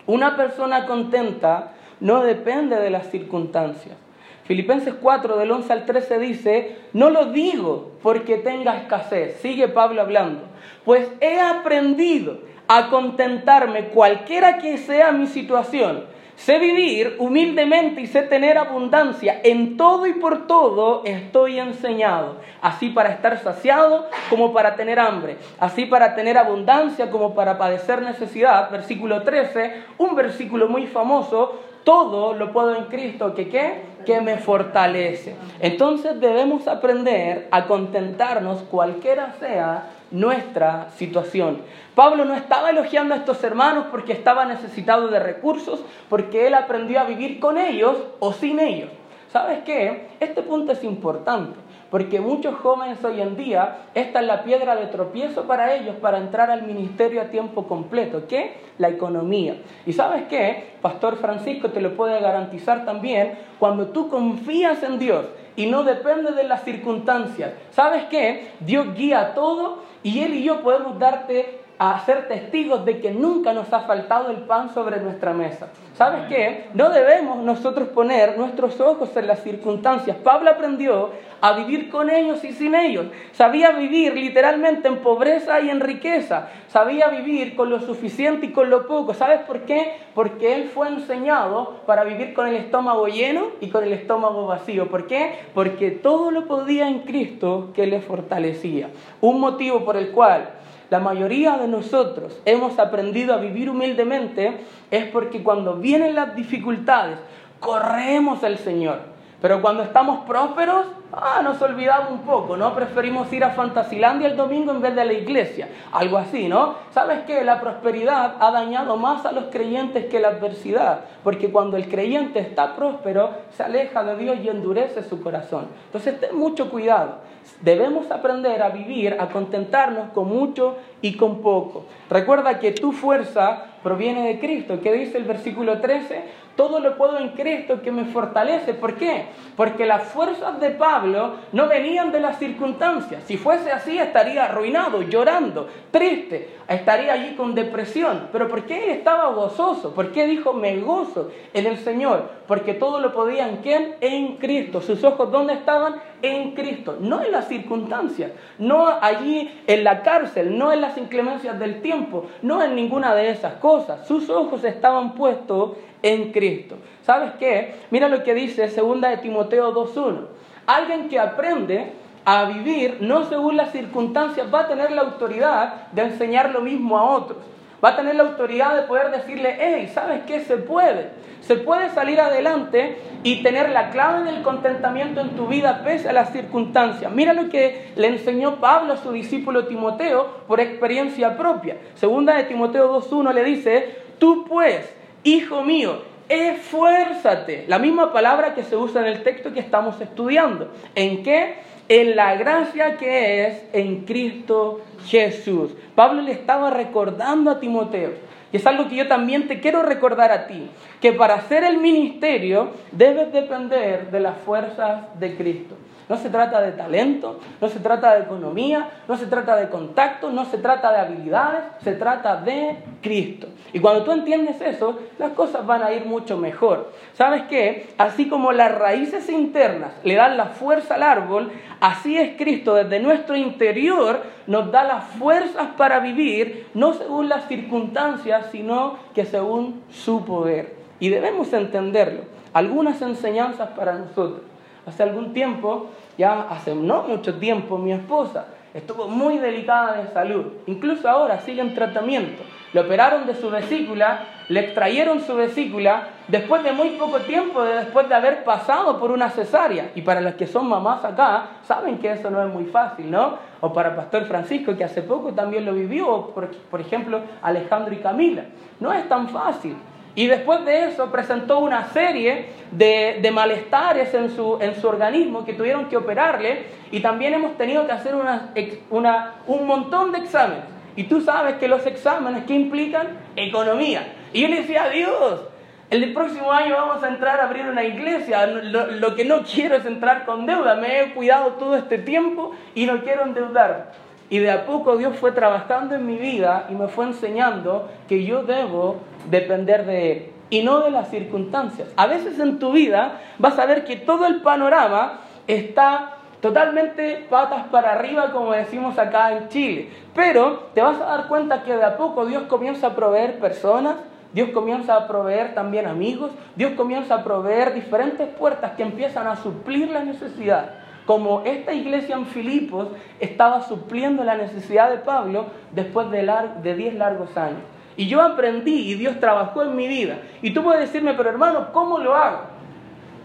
Una 0.07 0.37
persona 0.37 0.87
contenta 0.87 1.73
no 2.01 2.23
depende 2.23 2.77
de 2.77 2.91
las 2.91 3.11
circunstancias. 3.11 3.97
Filipenses 4.45 4.95
4, 5.01 5.39
del 5.39 5.51
11 5.51 5.73
al 5.73 5.87
13 5.87 6.19
dice, 6.19 6.77
no 6.93 7.09
lo 7.09 7.27
digo 7.33 7.93
porque 8.03 8.37
tenga 8.37 8.77
escasez, 8.77 9.39
sigue 9.41 9.69
Pablo 9.69 10.01
hablando, 10.01 10.43
pues 10.85 11.09
he 11.21 11.41
aprendido 11.41 12.41
a 12.67 12.89
contentarme 12.89 13.89
cualquiera 13.89 14.59
que 14.59 14.77
sea 14.77 15.13
mi 15.13 15.27
situación 15.27 16.05
Sé 16.39 16.61
vivir 16.61 17.17
humildemente 17.19 18.01
y 18.01 18.07
sé 18.07 18.23
tener 18.23 18.59
abundancia. 18.59 19.41
En 19.43 19.77
todo 19.77 20.07
y 20.07 20.13
por 20.13 20.47
todo 20.47 21.03
estoy 21.05 21.59
enseñado. 21.59 22.37
Así 22.63 22.91
para 22.91 23.11
estar 23.11 23.43
saciado 23.43 24.07
como 24.31 24.53
para 24.53 24.77
tener 24.77 25.01
hambre. 25.01 25.37
Así 25.59 25.85
para 25.85 26.15
tener 26.15 26.39
abundancia 26.39 27.11
como 27.11 27.35
para 27.35 27.59
padecer 27.59 28.03
necesidad. 28.03 28.71
Versículo 28.71 29.25
13, 29.25 29.83
un 29.99 30.15
versículo 30.15 30.69
muy 30.69 30.87
famoso. 30.87 31.61
Todo 31.83 32.35
lo 32.35 32.53
puedo 32.53 32.77
en 32.77 32.85
Cristo 32.85 33.35
que 33.35 33.49
qué? 33.49 33.83
Que 34.07 34.21
me 34.21 34.37
fortalece. 34.37 35.35
Entonces 35.59 36.21
debemos 36.21 36.69
aprender 36.69 37.49
a 37.51 37.67
contentarnos 37.67 38.63
cualquiera 38.63 39.35
sea 39.41 39.91
nuestra 40.11 40.91
situación. 40.97 41.59
Pablo 41.95 42.25
no 42.25 42.35
estaba 42.35 42.71
elogiando 42.71 43.15
a 43.15 43.19
estos 43.19 43.43
hermanos 43.45 43.87
porque 43.91 44.13
estaba 44.13 44.45
necesitado 44.45 45.09
de 45.09 45.19
recursos, 45.19 45.81
porque 46.09 46.47
él 46.47 46.55
aprendió 46.55 47.01
a 47.01 47.05
vivir 47.05 47.41
con 47.41 47.59
ellos 47.59 47.97
o 48.21 48.33
sin 48.33 48.61
ellos. 48.61 48.91
¿Sabes 49.33 49.61
qué? 49.65 50.09
Este 50.21 50.43
punto 50.43 50.73
es 50.73 50.83
importante. 50.85 51.59
Porque 51.91 52.21
muchos 52.21 52.55
jóvenes 52.57 53.03
hoy 53.03 53.21
en 53.23 53.35
día, 53.37 53.79
esta 53.95 54.21
es 54.21 54.27
la 54.27 54.43
piedra 54.45 54.77
de 54.77 54.87
tropiezo 54.87 55.45
para 55.45 55.75
ellos 55.75 55.97
para 55.97 56.19
entrar 56.19 56.51
al 56.51 56.63
ministerio 56.63 57.23
a 57.23 57.27
tiempo 57.27 57.67
completo. 57.67 58.25
¿Qué? 58.29 58.59
La 58.77 58.91
economía. 58.91 59.57
Y 59.87 59.95
sabes 59.95 60.25
qué? 60.29 60.75
Pastor 60.83 61.17
Francisco 61.17 61.71
te 61.71 61.81
lo 61.81 61.97
puede 61.97 62.21
garantizar 62.21 62.85
también, 62.85 63.39
cuando 63.59 63.87
tú 63.87 64.11
confías 64.11 64.83
en 64.83 64.99
Dios 64.99 65.25
y 65.57 65.67
no 65.67 65.83
depende 65.83 66.33
de 66.33 66.45
las 66.45 66.63
circunstancias. 66.63 67.53
¿Sabes 67.71 68.05
qué? 68.05 68.53
Dios 68.61 68.95
guía 68.95 69.33
todo 69.35 69.88
y 70.09 70.21
Él 70.21 70.35
y 70.35 70.45
yo 70.45 70.63
podemos 70.63 70.99
darte 70.99 71.61
a 71.79 72.05
ser 72.05 72.27
testigos 72.27 72.85
de 72.85 73.01
que 73.01 73.13
nunca 73.13 73.53
nos 73.53 73.73
ha 73.73 73.81
faltado 73.81 74.31
el 74.31 74.39
pan 74.39 74.75
sobre 74.75 75.01
nuestra 75.01 75.33
mesa. 75.33 75.69
¿Sabes 75.95 76.27
qué? 76.29 76.67
No 76.75 76.91
debemos 76.91 77.39
nosotros 77.39 77.89
poner 77.89 78.37
nuestros 78.37 78.81
ojos 78.81 79.17
en 79.17 79.27
las 79.29 79.43
circunstancias. 79.43 80.17
Pablo 80.17 80.51
aprendió 80.51 81.11
a 81.41 81.53
vivir 81.53 81.89
con 81.89 82.11
ellos 82.11 82.43
y 82.45 82.53
sin 82.53 82.75
ellos. 82.75 83.07
Sabía 83.33 83.71
vivir 83.71 84.15
literalmente 84.15 84.89
en 84.89 84.99
pobreza 84.99 85.61
y 85.61 85.71
en 85.71 85.81
riqueza. 85.81 86.49
Sabía 86.69 87.09
vivir 87.09 87.55
con 87.55 87.71
lo 87.71 87.81
suficiente 87.81 88.47
y 88.47 88.53
con 88.53 88.71
lo 88.71 88.87
poco. 88.87 89.15
¿Sabes 89.15 89.41
por 89.41 89.61
qué? 89.61 89.93
Porque 90.15 90.55
él 90.55 90.71
fue 90.75 90.89
enseñado 90.89 91.81
para 91.87 92.05
vivir 92.05 92.35
con 92.35 92.49
el 92.49 92.57
estómago 92.57 93.07
lleno 93.07 93.47
y 93.61 93.69
con 93.69 93.85
el 93.85 93.93
estómago 93.93 94.47
vacío. 94.47 94.89
¿Por 94.89 95.07
qué? 95.07 95.35
Porque 95.55 95.93
todo 95.93 96.33
lo 96.33 96.47
podía 96.47 96.89
en 96.89 97.01
Cristo 97.01 97.71
que 97.75 97.87
le 97.87 98.01
fortalecía. 98.01 98.91
Un 99.21 99.41
motivo 99.41 99.85
por 99.85 99.97
el 99.97 100.11
cual 100.11 100.51
la 100.91 101.01
mayoría 101.01 101.59
de 101.59 101.69
nosotros 101.69 102.41
hemos 102.45 102.79
aprendido 102.79 103.35
a 103.35 103.39
vivir 103.39 103.69
humildemente 103.69 104.59
es 104.91 105.07
porque 105.07 105.43
cuando 105.43 105.75
vienen 105.77 106.15
las 106.15 106.35
dificultades, 106.35 107.19
corremos 107.61 108.43
al 108.43 108.59
Señor. 108.59 109.18
Pero 109.41 109.63
cuando 109.63 109.85
estamos 109.85 110.25
prósperos, 110.27 110.87
ah, 111.13 111.41
nos 111.45 111.63
olvidamos 111.63 112.11
un 112.11 112.23
poco, 112.23 112.57
¿no? 112.57 112.75
Preferimos 112.75 113.33
ir 113.33 113.45
a 113.45 113.51
Fantasilandia 113.51 114.27
el 114.27 114.37
domingo 114.37 114.73
en 114.73 114.83
vez 114.83 114.97
de 114.97 115.01
a 115.03 115.05
la 115.05 115.13
iglesia. 115.13 115.69
Algo 115.93 116.19
así, 116.19 116.49
¿no? 116.49 116.75
¿Sabes 116.91 117.21
qué? 117.25 117.45
La 117.45 117.61
prosperidad 117.61 118.35
ha 118.41 118.51
dañado 118.51 118.97
más 118.97 119.25
a 119.27 119.31
los 119.33 119.45
creyentes 119.45 120.07
que 120.07 120.19
la 120.19 120.29
adversidad. 120.29 121.03
Porque 121.23 121.53
cuando 121.53 121.77
el 121.77 121.89
creyente 121.89 122.41
está 122.41 122.75
próspero, 122.75 123.31
se 123.57 123.63
aleja 123.63 124.03
de 124.03 124.17
Dios 124.17 124.39
y 124.43 124.49
endurece 124.49 125.05
su 125.05 125.23
corazón. 125.23 125.69
Entonces, 125.87 126.19
ten 126.19 126.37
mucho 126.37 126.69
cuidado. 126.69 127.19
Debemos 127.61 128.11
aprender 128.11 128.61
a 128.61 128.71
vivir, 128.71 129.17
a 129.21 129.29
contentarnos 129.29 130.11
con 130.13 130.29
mucho 130.29 130.77
y 131.01 131.17
con 131.17 131.41
poco. 131.41 131.85
Recuerda 132.11 132.59
que 132.59 132.73
tu 132.73 132.91
fuerza 132.91 133.67
proviene 133.85 134.27
de 134.27 134.41
Cristo. 134.41 134.81
¿Qué 134.83 134.93
dice 134.93 135.17
el 135.17 135.25
versículo 135.25 135.81
13? 135.81 136.48
Todo 136.59 136.81
lo 136.81 136.97
puedo 136.97 137.21
en 137.21 137.29
Cristo 137.29 137.81
que 137.83 137.93
me 137.93 138.07
fortalece. 138.07 138.75
¿Por 138.75 138.97
qué? 138.97 139.27
Porque 139.57 139.87
las 139.87 140.03
fuerzas 140.09 140.59
de 140.59 140.71
Pablo 140.71 141.35
no 141.53 141.69
venían 141.69 142.11
de 142.11 142.19
las 142.19 142.41
circunstancias. 142.41 143.23
Si 143.27 143.37
fuese 143.37 143.71
así, 143.71 143.97
estaría 143.97 144.45
arruinado, 144.45 145.03
llorando, 145.03 145.69
triste, 145.93 146.57
estaría 146.67 147.13
allí 147.13 147.37
con 147.37 147.55
depresión. 147.55 148.31
Pero 148.33 148.49
¿por 148.49 148.65
qué 148.65 148.87
él 148.87 148.91
estaba 148.91 149.31
gozoso? 149.31 149.95
¿Por 149.95 150.11
qué 150.11 150.27
dijo, 150.27 150.53
me 150.53 150.81
gozo 150.81 151.31
en 151.55 151.65
el 151.65 151.79
Señor? 151.79 152.29
Porque 152.49 152.75
todo 152.75 152.99
lo 152.99 153.13
podía 153.13 153.49
en 153.49 153.59
quién? 153.59 153.95
En 154.01 154.39
Cristo. 154.39 154.81
Sus 154.81 155.05
ojos, 155.05 155.31
¿dónde 155.31 155.53
estaban? 155.53 156.03
En 156.23 156.53
Cristo. 156.53 156.97
No 157.01 157.23
en 157.23 157.33
las 157.33 157.49
circunstancias, 157.49 158.33
no 158.59 158.89
allí 158.89 159.51
en 159.67 159.85
la 159.85 160.03
cárcel, 160.03 160.59
no 160.59 160.73
en 160.73 160.81
las 160.81 160.99
inclemencias 160.99 161.59
del 161.59 161.81
tiempo, 161.81 162.27
no 162.43 162.63
en 162.63 162.75
ninguna 162.75 163.15
de 163.15 163.31
esas 163.31 163.55
cosas. 163.55 164.07
Sus 164.07 164.29
ojos 164.31 164.65
estaban 164.65 165.15
puestos 165.15 165.73
en 166.03 166.33
Cristo. 166.33 166.77
¿Sabes 167.03 167.33
qué? 167.39 167.75
Mira 167.91 168.09
lo 168.09 168.23
que 168.23 168.35
dice 168.35 168.69
2 168.69 169.01
de 169.01 169.17
Timoteo 169.19 169.73
2.1. 169.73 170.27
Alguien 170.67 171.09
que 171.09 171.19
aprende 171.19 171.93
a 172.25 172.45
vivir 172.45 172.99
no 173.01 173.25
según 173.25 173.57
las 173.57 173.73
circunstancias 173.73 174.53
va 174.53 174.61
a 174.61 174.69
tener 174.69 174.91
la 174.91 175.03
autoridad 175.03 175.89
de 175.93 176.03
enseñar 176.03 176.51
lo 176.51 176.61
mismo 176.61 176.99
a 176.99 177.17
otros. 177.17 177.39
Va 177.83 177.91
a 177.91 177.97
tener 177.97 178.17
la 178.17 178.25
autoridad 178.25 178.75
de 178.75 178.83
poder 178.83 179.11
decirle, 179.11 179.57
hey, 179.61 179.91
¿sabes 179.93 180.23
qué? 180.27 180.41
Se 180.41 180.57
puede. 180.57 181.11
Se 181.41 181.57
puede 181.57 181.91
salir 181.91 182.21
adelante 182.21 182.99
y 183.23 183.43
tener 183.43 183.71
la 183.71 183.91
clave 183.91 184.31
del 184.31 184.43
contentamiento 184.43 185.21
en 185.21 185.31
tu 185.31 185.47
vida 185.47 185.83
pese 185.85 186.09
a 186.09 186.13
las 186.13 186.33
circunstancias. 186.33 187.13
Mira 187.13 187.33
lo 187.33 187.49
que 187.49 187.93
le 187.95 188.09
enseñó 188.09 188.57
Pablo 188.57 188.95
a 188.95 188.97
su 188.97 189.13
discípulo 189.13 189.67
Timoteo 189.67 190.45
por 190.49 190.61
experiencia 190.61 191.37
propia. 191.37 191.77
Segunda 191.95 192.35
de 192.35 192.45
Timoteo 192.45 193.01
2.1 193.01 193.33
le 193.33 193.45
dice, 193.45 193.97
tú 194.19 194.45
pues, 194.49 194.93
hijo 195.23 195.63
mío, 195.63 196.03
esfuérzate. 196.29 197.65
La 197.69 197.79
misma 197.79 198.13
palabra 198.13 198.55
que 198.55 198.65
se 198.65 198.77
usa 198.77 199.01
en 199.03 199.07
el 199.07 199.23
texto 199.23 199.53
que 199.53 199.61
estamos 199.61 200.01
estudiando. 200.01 200.73
¿En 200.95 201.23
qué? 201.23 201.57
En 201.89 202.17
la 202.17 202.35
gracia 202.37 202.97
que 202.97 203.47
es 203.47 203.65
en 203.73 204.05
Cristo 204.05 204.83
Jesús. 205.07 205.73
Pablo 205.95 206.23
le 206.23 206.33
estaba 206.33 206.71
recordando 206.71 207.51
a 207.51 207.61
Timoteo. 207.61 208.13
Y 208.53 208.57
es 208.57 208.67
algo 208.67 208.89
que 208.89 208.97
yo 208.97 209.09
también 209.09 209.47
te 209.47 209.61
quiero 209.61 209.83
recordar 209.83 210.33
a 210.33 210.47
ti, 210.47 210.71
que 211.01 211.13
para 211.13 211.35
hacer 211.35 211.65
el 211.65 211.79
ministerio 211.79 212.71
debes 212.93 213.33
depender 213.33 214.11
de 214.11 214.21
las 214.21 214.39
fuerzas 214.39 215.19
de 215.21 215.37
Cristo. 215.37 215.75
No 216.09 216.17
se 216.17 216.31
trata 216.31 216.61
de 216.63 216.73
talento, 216.73 217.39
no 217.61 217.69
se 217.69 217.81
trata 217.81 218.15
de 218.15 218.23
economía, 218.23 218.89
no 219.07 219.17
se 219.17 219.27
trata 219.27 219.57
de 219.57 219.69
contacto, 219.69 220.31
no 220.31 220.47
se 220.47 220.59
trata 220.59 220.91
de 220.91 220.99
habilidades, 220.99 221.65
se 221.83 221.93
trata 221.93 222.37
de 222.37 222.79
Cristo. 223.03 223.49
Y 223.73 223.81
cuando 223.81 224.05
tú 224.05 224.13
entiendes 224.13 224.61
eso, 224.61 224.99
las 225.19 225.33
cosas 225.33 225.67
van 225.67 225.83
a 225.83 225.93
ir 225.93 226.07
mucho 226.07 226.39
mejor. 226.39 226.93
¿Sabes 227.13 227.43
qué? 227.51 227.91
Así 227.99 228.29
como 228.29 228.53
las 228.53 228.77
raíces 228.77 229.29
internas 229.29 229.93
le 230.03 230.15
dan 230.15 230.37
la 230.39 230.47
fuerza 230.47 230.95
al 230.95 231.03
árbol, 231.03 231.53
así 231.81 232.17
es 232.17 232.37
Cristo 232.39 232.75
desde 232.75 233.01
nuestro 233.01 233.37
interior 233.37 234.23
nos 234.49 234.73
da 234.73 234.83
las 234.83 235.05
fuerzas 235.05 235.69
para 235.77 236.01
vivir, 236.01 236.67
no 236.73 236.95
según 236.95 237.29
las 237.29 237.47
circunstancias, 237.49 238.47
sino 238.51 238.97
que 239.15 239.27
según 239.27 239.83
su 239.91 240.25
poder. 240.25 240.75
Y 241.01 241.11
debemos 241.11 241.53
entenderlo. 241.53 242.23
Algunas 242.55 243.01
enseñanzas 243.03 243.69
para 243.77 243.93
nosotros. 243.93 244.41
Hace 244.89 245.03
algún 245.03 245.35
tiempo, 245.35 245.91
ya 246.17 246.47
hace 246.49 246.75
no 246.75 247.03
mucho 247.03 247.39
tiempo, 247.39 247.77
mi 247.77 247.93
esposa 247.93 248.47
estuvo 248.73 249.07
muy 249.07 249.39
delicada 249.39 249.99
de 249.99 250.09
salud. 250.09 250.47
Incluso 250.67 251.09
ahora 251.09 251.41
sigue 251.41 251.61
en 251.61 251.75
tratamiento. 251.75 252.43
Le 252.73 252.81
operaron 252.81 253.27
de 253.27 253.35
su 253.35 253.51
vesícula, 253.51 254.21
le 254.49 254.61
extrayeron 254.61 255.21
su 255.21 255.35
vesícula 255.35 256.09
después 256.29 256.63
de 256.63 256.73
muy 256.73 256.91
poco 256.91 257.21
tiempo, 257.21 257.63
después 257.63 258.09
de 258.09 258.15
haber 258.15 258.45
pasado 258.45 258.99
por 258.99 259.11
una 259.11 259.31
cesárea. 259.31 259.91
Y 259.95 260.03
para 260.03 260.21
las 260.21 260.35
que 260.35 260.47
son 260.47 260.69
mamás 260.69 261.05
acá, 261.05 261.49
saben 261.65 261.99
que 261.99 262.13
eso 262.13 262.31
no 262.31 262.43
es 262.43 262.53
muy 262.53 262.65
fácil, 262.65 263.11
¿no? 263.11 263.37
O 263.61 263.73
para 263.73 263.95
Pastor 263.97 264.25
Francisco, 264.25 264.77
que 264.77 264.85
hace 264.85 265.03
poco 265.03 265.33
también 265.33 265.65
lo 265.65 265.73
vivió, 265.73 266.09
o 266.09 266.31
por, 266.31 266.49
por 266.49 266.81
ejemplo, 266.81 267.21
Alejandro 267.43 267.93
y 267.95 267.99
Camila. 267.99 268.45
No 268.81 268.93
es 268.93 269.09
tan 269.09 269.29
fácil. 269.29 269.77
Y 270.15 270.27
después 270.27 270.65
de 270.65 270.89
eso 270.89 271.11
presentó 271.13 271.61
una 271.61 271.89
serie 271.89 272.47
de, 272.73 273.31
malestares 273.33 274.13
en 274.15 274.31
su, 274.31 274.59
en 274.61 274.75
su, 274.75 274.89
organismo 274.89 275.45
que 275.45 275.53
tuvieron 275.53 275.89
que 275.89 275.97
operarle 275.97 276.67
y 276.91 277.01
también 277.01 277.35
hemos 277.35 277.57
tenido 277.57 277.87
que 277.87 277.93
hacer 277.93 278.15
una, 278.15 278.53
una, 278.91 279.35
un 279.47 279.67
montón 279.67 280.13
de 280.13 280.19
exámenes. 280.19 280.65
Y 280.97 281.05
tú 281.05 281.21
sabes 281.21 281.55
que 281.55 281.69
los 281.69 281.87
exámenes, 281.87 282.45
¿qué 282.45 282.55
implican? 282.55 283.09
Economía. 283.37 284.15
Y 284.33 284.43
yo 284.43 284.49
le 284.49 284.63
decía, 284.63 284.89
Dios, 284.89 285.43
el 285.91 286.13
próximo 286.13 286.51
año 286.53 286.75
vamos 286.75 287.03
a 287.03 287.09
entrar 287.09 287.41
a 287.41 287.45
abrir 287.45 287.67
una 287.67 287.85
iglesia. 287.85 288.47
Lo, 288.47 288.87
lo, 288.89 289.15
que 289.15 289.25
no 289.25 289.43
quiero 289.43 289.77
es 289.77 289.87
entrar 289.87 290.27
con 290.27 290.45
deuda. 290.45 290.75
Me 290.75 291.01
he 291.01 291.15
cuidado 291.15 291.53
todo 291.53 291.77
este 291.77 291.99
tiempo 291.99 292.53
y 292.75 292.87
no 292.87 293.03
quiero 293.05 293.23
endeudar. 293.23 293.93
Y 294.31 294.41
de 294.41 294.51
a 294.51 294.67
poco 294.67 294.97
Dios 294.97 295.17
fue 295.17 295.33
trabajando 295.33 295.95
en 295.95 296.05
mi 296.05 296.17
vida 296.17 296.67
y 296.69 296.75
me 296.75 296.89
fue 296.89 297.07
enseñando 297.07 297.89
que 298.09 298.25
yo 298.25 298.43
debo 298.43 298.97
depender 299.31 299.87
de 299.87 300.13
Él 300.13 300.33
y 300.51 300.63
no 300.63 300.81
de 300.81 300.91
las 300.91 301.11
circunstancias. 301.11 301.89
A 301.97 302.07
veces 302.07 302.39
en 302.39 302.59
tu 302.59 302.73
vida 302.73 303.21
vas 303.39 303.59
a 303.59 303.67
ver 303.67 303.85
que 303.85 303.97
todo 303.97 304.27
el 304.27 304.41
panorama 304.41 305.21
está 305.47 306.15
totalmente 306.41 307.27
patas 307.29 307.67
para 307.67 307.93
arriba, 307.93 308.31
como 308.33 308.53
decimos 308.53 308.99
acá 308.99 309.37
en 309.37 309.49
Chile. 309.49 309.91
Pero 310.15 310.71
te 310.75 310.83
vas 310.83 311.01
a 311.01 311.05
dar 311.05 311.29
cuenta 311.29 311.63
que 311.65 311.75
de 311.75 311.85
a 311.85 311.97
poco 311.97 312.27
Dios 312.27 312.45
comienza 312.45 312.89
a 312.89 312.95
proveer 312.95 313.39
personas, 313.39 313.97
Dios 314.33 314.51
comienza 314.51 314.95
a 314.95 315.09
proveer 315.09 315.55
también 315.55 315.87
amigos, 315.87 316.31
Dios 316.55 316.73
comienza 316.73 317.17
a 317.17 317.25
proveer 317.25 317.75
diferentes 317.75 318.29
puertas 318.29 318.73
que 318.73 318.83
empiezan 318.83 319.27
a 319.27 319.37
suplir 319.37 319.91
la 319.91 320.05
necesidad. 320.05 320.75
Como 321.07 321.41
esta 321.47 321.73
iglesia 321.73 322.17
en 322.17 322.27
Filipos 322.27 322.89
estaba 323.19 323.63
supliendo 323.63 324.25
la 324.25 324.37
necesidad 324.37 324.91
de 324.91 324.99
Pablo 324.99 325.47
después 325.73 326.11
de 326.11 326.23
10 326.63 326.95
largos 326.97 327.35
años. 327.39 327.63
Y 327.99 328.07
yo 328.07 328.23
aprendí 328.23 328.91
y 328.91 328.95
Dios 328.95 329.21
trabajó 329.21 329.63
en 329.63 329.77
mi 329.77 329.87
vida. 329.87 330.21
Y 330.41 330.53
tú 330.53 330.63
puedes 330.63 330.81
decirme, 330.81 331.13
pero 331.13 331.29
hermano, 331.29 331.71
¿cómo 331.73 331.99
lo 331.99 332.15
hago? 332.15 332.59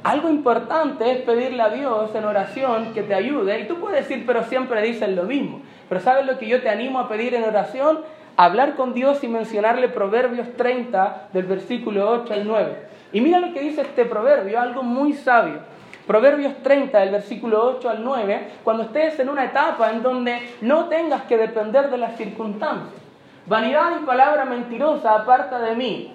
algo 0.04 0.30
importante 0.30 1.10
es 1.12 1.22
pedirle 1.22 1.62
a 1.62 1.70
Dios 1.70 2.14
en 2.14 2.26
oración 2.26 2.94
que 2.94 3.04
te 3.04 3.14
ayude. 3.14 3.62
Y 3.62 3.68
tú 3.68 3.80
puedes 3.80 4.08
decir, 4.08 4.26
pero 4.28 4.44
siempre 4.44 4.82
dicen 4.82 5.16
lo 5.16 5.24
mismo. 5.24 5.62
Pero 5.88 6.02
¿sabes 6.02 6.26
lo 6.26 6.38
que 6.38 6.48
yo 6.48 6.62
te 6.62 6.70
animo 6.70 7.00
a 7.00 7.08
pedir 7.08 7.34
en 7.34 7.46
oración? 7.46 8.00
Hablar 8.36 8.76
con 8.76 8.94
Dios 8.94 9.24
y 9.24 9.30
mencionarle 9.30 9.88
Proverbios 9.88 10.48
30 10.58 11.30
del 11.32 11.46
versículo 11.46 12.10
8 12.10 12.34
al 12.34 12.46
9. 12.46 12.76
Y 13.14 13.22
mira 13.22 13.40
lo 13.40 13.54
que 13.54 13.62
dice 13.62 13.82
este 13.82 14.06
proverbio, 14.06 14.60
algo 14.60 14.84
muy 14.84 15.14
sabio. 15.14 15.60
Proverbios 16.06 16.56
30, 16.62 17.00
del 17.00 17.12
versículo 17.12 17.64
8 17.78 17.90
al 17.90 18.04
9, 18.04 18.48
cuando 18.64 18.84
estés 18.84 19.18
en 19.20 19.30
una 19.30 19.46
etapa 19.46 19.90
en 19.92 20.04
donde 20.04 20.38
no 20.62 20.90
tengas 20.90 21.22
que 21.24 21.38
depender 21.38 21.90
de 21.90 21.98
las 21.98 22.18
circunstancias. 22.18 23.03
Vanidad 23.46 24.00
y 24.02 24.06
palabra 24.06 24.46
mentirosa 24.46 25.16
aparta 25.16 25.60
de 25.60 25.76
mí. 25.76 26.14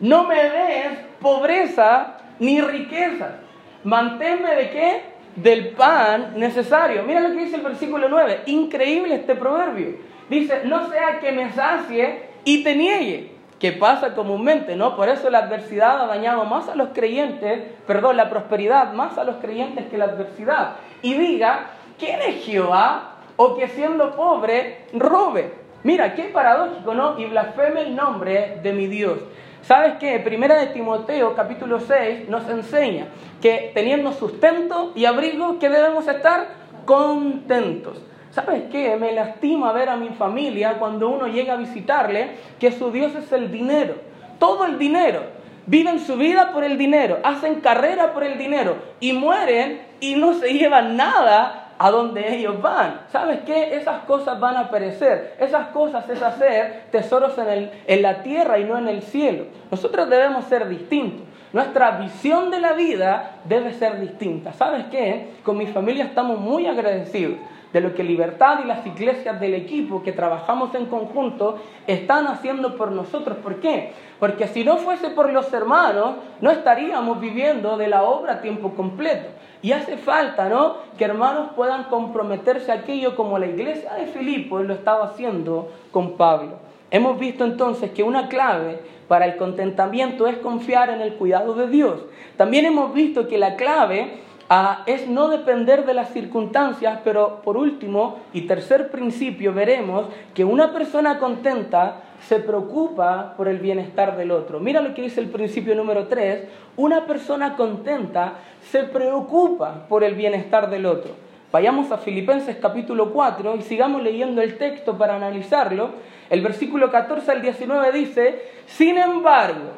No 0.00 0.24
me 0.24 0.42
des 0.42 0.98
pobreza 1.20 2.18
ni 2.40 2.60
riqueza. 2.60 3.36
Manténme 3.84 4.54
de 4.56 4.70
qué? 4.70 5.02
Del 5.36 5.68
pan 5.70 6.32
necesario. 6.36 7.04
Mira 7.04 7.20
lo 7.20 7.28
que 7.28 7.44
dice 7.44 7.56
el 7.56 7.62
versículo 7.62 8.08
9. 8.08 8.42
Increíble 8.46 9.14
este 9.14 9.36
proverbio. 9.36 9.96
Dice, 10.28 10.62
no 10.64 10.88
sea 10.90 11.20
que 11.20 11.30
me 11.30 11.52
sacie 11.52 12.30
y 12.44 12.64
te 12.64 12.74
niegue, 12.74 13.32
que 13.60 13.72
pasa 13.72 14.14
comúnmente, 14.14 14.74
¿no? 14.74 14.96
Por 14.96 15.08
eso 15.08 15.30
la 15.30 15.38
adversidad 15.38 16.00
ha 16.00 16.06
dañado 16.06 16.44
más 16.44 16.68
a 16.68 16.74
los 16.74 16.88
creyentes, 16.88 17.62
perdón, 17.86 18.16
la 18.16 18.28
prosperidad 18.30 18.92
más 18.92 19.18
a 19.18 19.24
los 19.24 19.36
creyentes 19.36 19.86
que 19.86 19.98
la 19.98 20.06
adversidad. 20.06 20.76
Y 21.02 21.14
diga, 21.14 21.66
¿quién 21.98 22.20
es 22.22 22.44
Jehová? 22.44 23.10
O 23.36 23.56
que 23.56 23.68
siendo 23.68 24.16
pobre, 24.16 24.86
robe. 24.92 25.61
Mira, 25.84 26.14
qué 26.14 26.24
paradójico, 26.24 26.94
¿no? 26.94 27.18
Y 27.18 27.24
blasfeme 27.24 27.82
el 27.82 27.96
nombre 27.96 28.60
de 28.62 28.72
mi 28.72 28.86
Dios. 28.86 29.18
¿Sabes 29.62 29.94
qué? 29.98 30.20
Primera 30.20 30.56
de 30.56 30.68
Timoteo, 30.68 31.34
capítulo 31.34 31.80
6, 31.80 32.28
nos 32.28 32.48
enseña 32.48 33.06
que 33.40 33.72
teniendo 33.74 34.12
sustento 34.12 34.92
y 34.94 35.06
abrigo, 35.06 35.58
que 35.58 35.68
debemos 35.68 36.06
estar 36.06 36.48
contentos. 36.84 38.00
¿Sabes 38.30 38.64
qué? 38.70 38.96
Me 38.96 39.12
lastima 39.12 39.72
ver 39.72 39.88
a 39.88 39.96
mi 39.96 40.10
familia 40.10 40.78
cuando 40.78 41.08
uno 41.08 41.26
llega 41.26 41.54
a 41.54 41.56
visitarle 41.56 42.30
que 42.60 42.70
su 42.70 42.92
Dios 42.92 43.14
es 43.16 43.32
el 43.32 43.50
dinero. 43.50 43.94
Todo 44.38 44.64
el 44.66 44.78
dinero. 44.78 45.20
Viven 45.66 46.00
su 46.00 46.16
vida 46.16 46.52
por 46.52 46.64
el 46.64 46.76
dinero, 46.76 47.18
hacen 47.22 47.60
carrera 47.60 48.12
por 48.12 48.24
el 48.24 48.36
dinero 48.36 48.76
y 48.98 49.12
mueren 49.12 49.82
y 50.00 50.16
no 50.16 50.34
se 50.34 50.52
llevan 50.54 50.96
nada 50.96 51.61
a 51.82 51.90
donde 51.90 52.32
ellos 52.36 52.62
van. 52.62 53.00
¿Sabes 53.10 53.40
qué? 53.44 53.74
Esas 53.74 54.04
cosas 54.04 54.38
van 54.38 54.56
a 54.56 54.70
perecer. 54.70 55.34
Esas 55.40 55.66
cosas 55.68 56.08
es 56.08 56.22
hacer 56.22 56.84
tesoros 56.92 57.36
en, 57.38 57.48
el, 57.48 57.70
en 57.88 58.02
la 58.02 58.22
tierra 58.22 58.60
y 58.60 58.64
no 58.64 58.78
en 58.78 58.86
el 58.86 59.02
cielo. 59.02 59.46
Nosotros 59.68 60.08
debemos 60.08 60.44
ser 60.44 60.68
distintos. 60.68 61.26
Nuestra 61.52 61.98
visión 61.98 62.52
de 62.52 62.60
la 62.60 62.74
vida 62.74 63.40
debe 63.46 63.72
ser 63.72 64.00
distinta. 64.00 64.52
¿Sabes 64.52 64.84
qué? 64.92 65.32
Con 65.42 65.58
mi 65.58 65.66
familia 65.66 66.04
estamos 66.04 66.38
muy 66.38 66.68
agradecidos 66.68 67.38
de 67.72 67.80
lo 67.80 67.94
que 67.94 68.04
Libertad 68.04 68.60
y 68.62 68.68
las 68.68 68.86
iglesias 68.86 69.40
del 69.40 69.54
equipo 69.54 70.04
que 70.04 70.12
trabajamos 70.12 70.74
en 70.76 70.86
conjunto 70.86 71.58
están 71.88 72.28
haciendo 72.28 72.76
por 72.76 72.92
nosotros. 72.92 73.38
¿Por 73.38 73.60
qué? 73.60 73.92
Porque 74.20 74.46
si 74.46 74.62
no 74.62 74.76
fuese 74.76 75.10
por 75.10 75.32
los 75.32 75.52
hermanos, 75.52 76.14
no 76.40 76.50
estaríamos 76.52 77.20
viviendo 77.20 77.76
de 77.76 77.88
la 77.88 78.04
obra 78.04 78.34
a 78.34 78.40
tiempo 78.40 78.74
completo. 78.74 79.30
Y 79.62 79.70
hace 79.72 79.96
falta, 79.96 80.48
¿no? 80.48 80.76
Que 80.98 81.04
hermanos 81.04 81.50
puedan 81.54 81.84
comprometerse 81.84 82.72
a 82.72 82.76
aquello 82.76 83.14
como 83.14 83.38
la 83.38 83.46
iglesia 83.46 83.94
de 83.94 84.06
Filipos 84.06 84.66
lo 84.66 84.74
estaba 84.74 85.06
haciendo 85.06 85.70
con 85.92 86.16
Pablo. 86.16 86.56
Hemos 86.90 87.18
visto 87.18 87.44
entonces 87.44 87.92
que 87.92 88.02
una 88.02 88.28
clave 88.28 88.80
para 89.06 89.24
el 89.26 89.36
contentamiento 89.36 90.26
es 90.26 90.36
confiar 90.38 90.90
en 90.90 91.00
el 91.00 91.14
cuidado 91.14 91.54
de 91.54 91.68
Dios. 91.68 92.00
También 92.36 92.64
hemos 92.64 92.92
visto 92.92 93.28
que 93.28 93.38
la 93.38 93.56
clave 93.56 94.20
Ah, 94.54 94.82
es 94.84 95.08
no 95.08 95.28
depender 95.28 95.86
de 95.86 95.94
las 95.94 96.12
circunstancias, 96.12 96.98
pero 97.02 97.40
por 97.40 97.56
último 97.56 98.18
y 98.34 98.42
tercer 98.42 98.90
principio 98.90 99.54
veremos 99.54 100.08
que 100.34 100.44
una 100.44 100.74
persona 100.74 101.18
contenta 101.18 102.02
se 102.20 102.38
preocupa 102.38 103.32
por 103.38 103.48
el 103.48 103.60
bienestar 103.60 104.14
del 104.14 104.30
otro. 104.30 104.60
Mira 104.60 104.82
lo 104.82 104.92
que 104.92 105.00
dice 105.00 105.20
el 105.20 105.30
principio 105.30 105.74
número 105.74 106.06
3, 106.06 106.44
una 106.76 107.06
persona 107.06 107.56
contenta 107.56 108.34
se 108.70 108.82
preocupa 108.82 109.86
por 109.88 110.04
el 110.04 110.16
bienestar 110.16 110.68
del 110.68 110.84
otro. 110.84 111.12
Vayamos 111.50 111.90
a 111.90 111.96
Filipenses 111.96 112.58
capítulo 112.60 113.10
4 113.10 113.56
y 113.56 113.62
sigamos 113.62 114.02
leyendo 114.02 114.42
el 114.42 114.58
texto 114.58 114.98
para 114.98 115.16
analizarlo. 115.16 115.92
El 116.28 116.42
versículo 116.42 116.90
14 116.90 117.30
al 117.30 117.40
19 117.40 117.90
dice, 117.92 118.42
sin 118.66 118.98
embargo, 118.98 119.70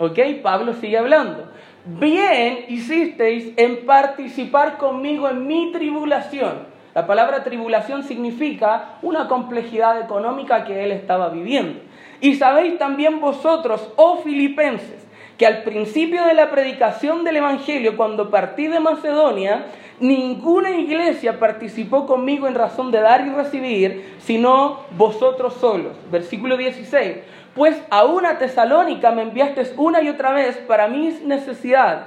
¿ok? 0.00 0.18
Pablo 0.42 0.72
sigue 0.72 0.98
hablando 0.98 1.54
bien 1.86 2.66
hicisteis 2.68 3.52
en 3.56 3.86
participar 3.86 4.76
conmigo 4.76 5.28
en 5.28 5.46
mi 5.46 5.72
tribulación. 5.72 6.76
La 6.94 7.06
palabra 7.06 7.44
tribulación 7.44 8.02
significa 8.02 8.96
una 9.02 9.28
complejidad 9.28 10.00
económica 10.00 10.64
que 10.64 10.82
él 10.82 10.92
estaba 10.92 11.28
viviendo. 11.28 11.80
Y 12.20 12.36
sabéis 12.36 12.78
también 12.78 13.20
vosotros, 13.20 13.88
oh 13.96 14.18
filipenses, 14.18 15.06
que 15.36 15.46
al 15.46 15.62
principio 15.62 16.24
de 16.24 16.34
la 16.34 16.50
predicación 16.50 17.22
del 17.22 17.36
Evangelio, 17.36 17.96
cuando 17.96 18.30
partí 18.30 18.68
de 18.68 18.80
Macedonia, 18.80 19.66
ninguna 20.00 20.70
iglesia 20.70 21.38
participó 21.38 22.06
conmigo 22.06 22.48
en 22.48 22.54
razón 22.54 22.90
de 22.90 23.00
dar 23.00 23.26
y 23.26 23.30
recibir, 23.30 24.14
sino 24.18 24.80
vosotros 24.96 25.54
solos. 25.54 25.92
Versículo 26.10 26.56
16 26.56 27.16
pues 27.56 27.82
a 27.90 28.04
una 28.04 28.38
tesalónica 28.38 29.10
me 29.10 29.22
enviaste 29.22 29.72
una 29.78 30.02
y 30.02 30.10
otra 30.10 30.32
vez 30.32 30.58
para 30.58 30.86
mis 30.86 31.22
necesidades. 31.22 32.04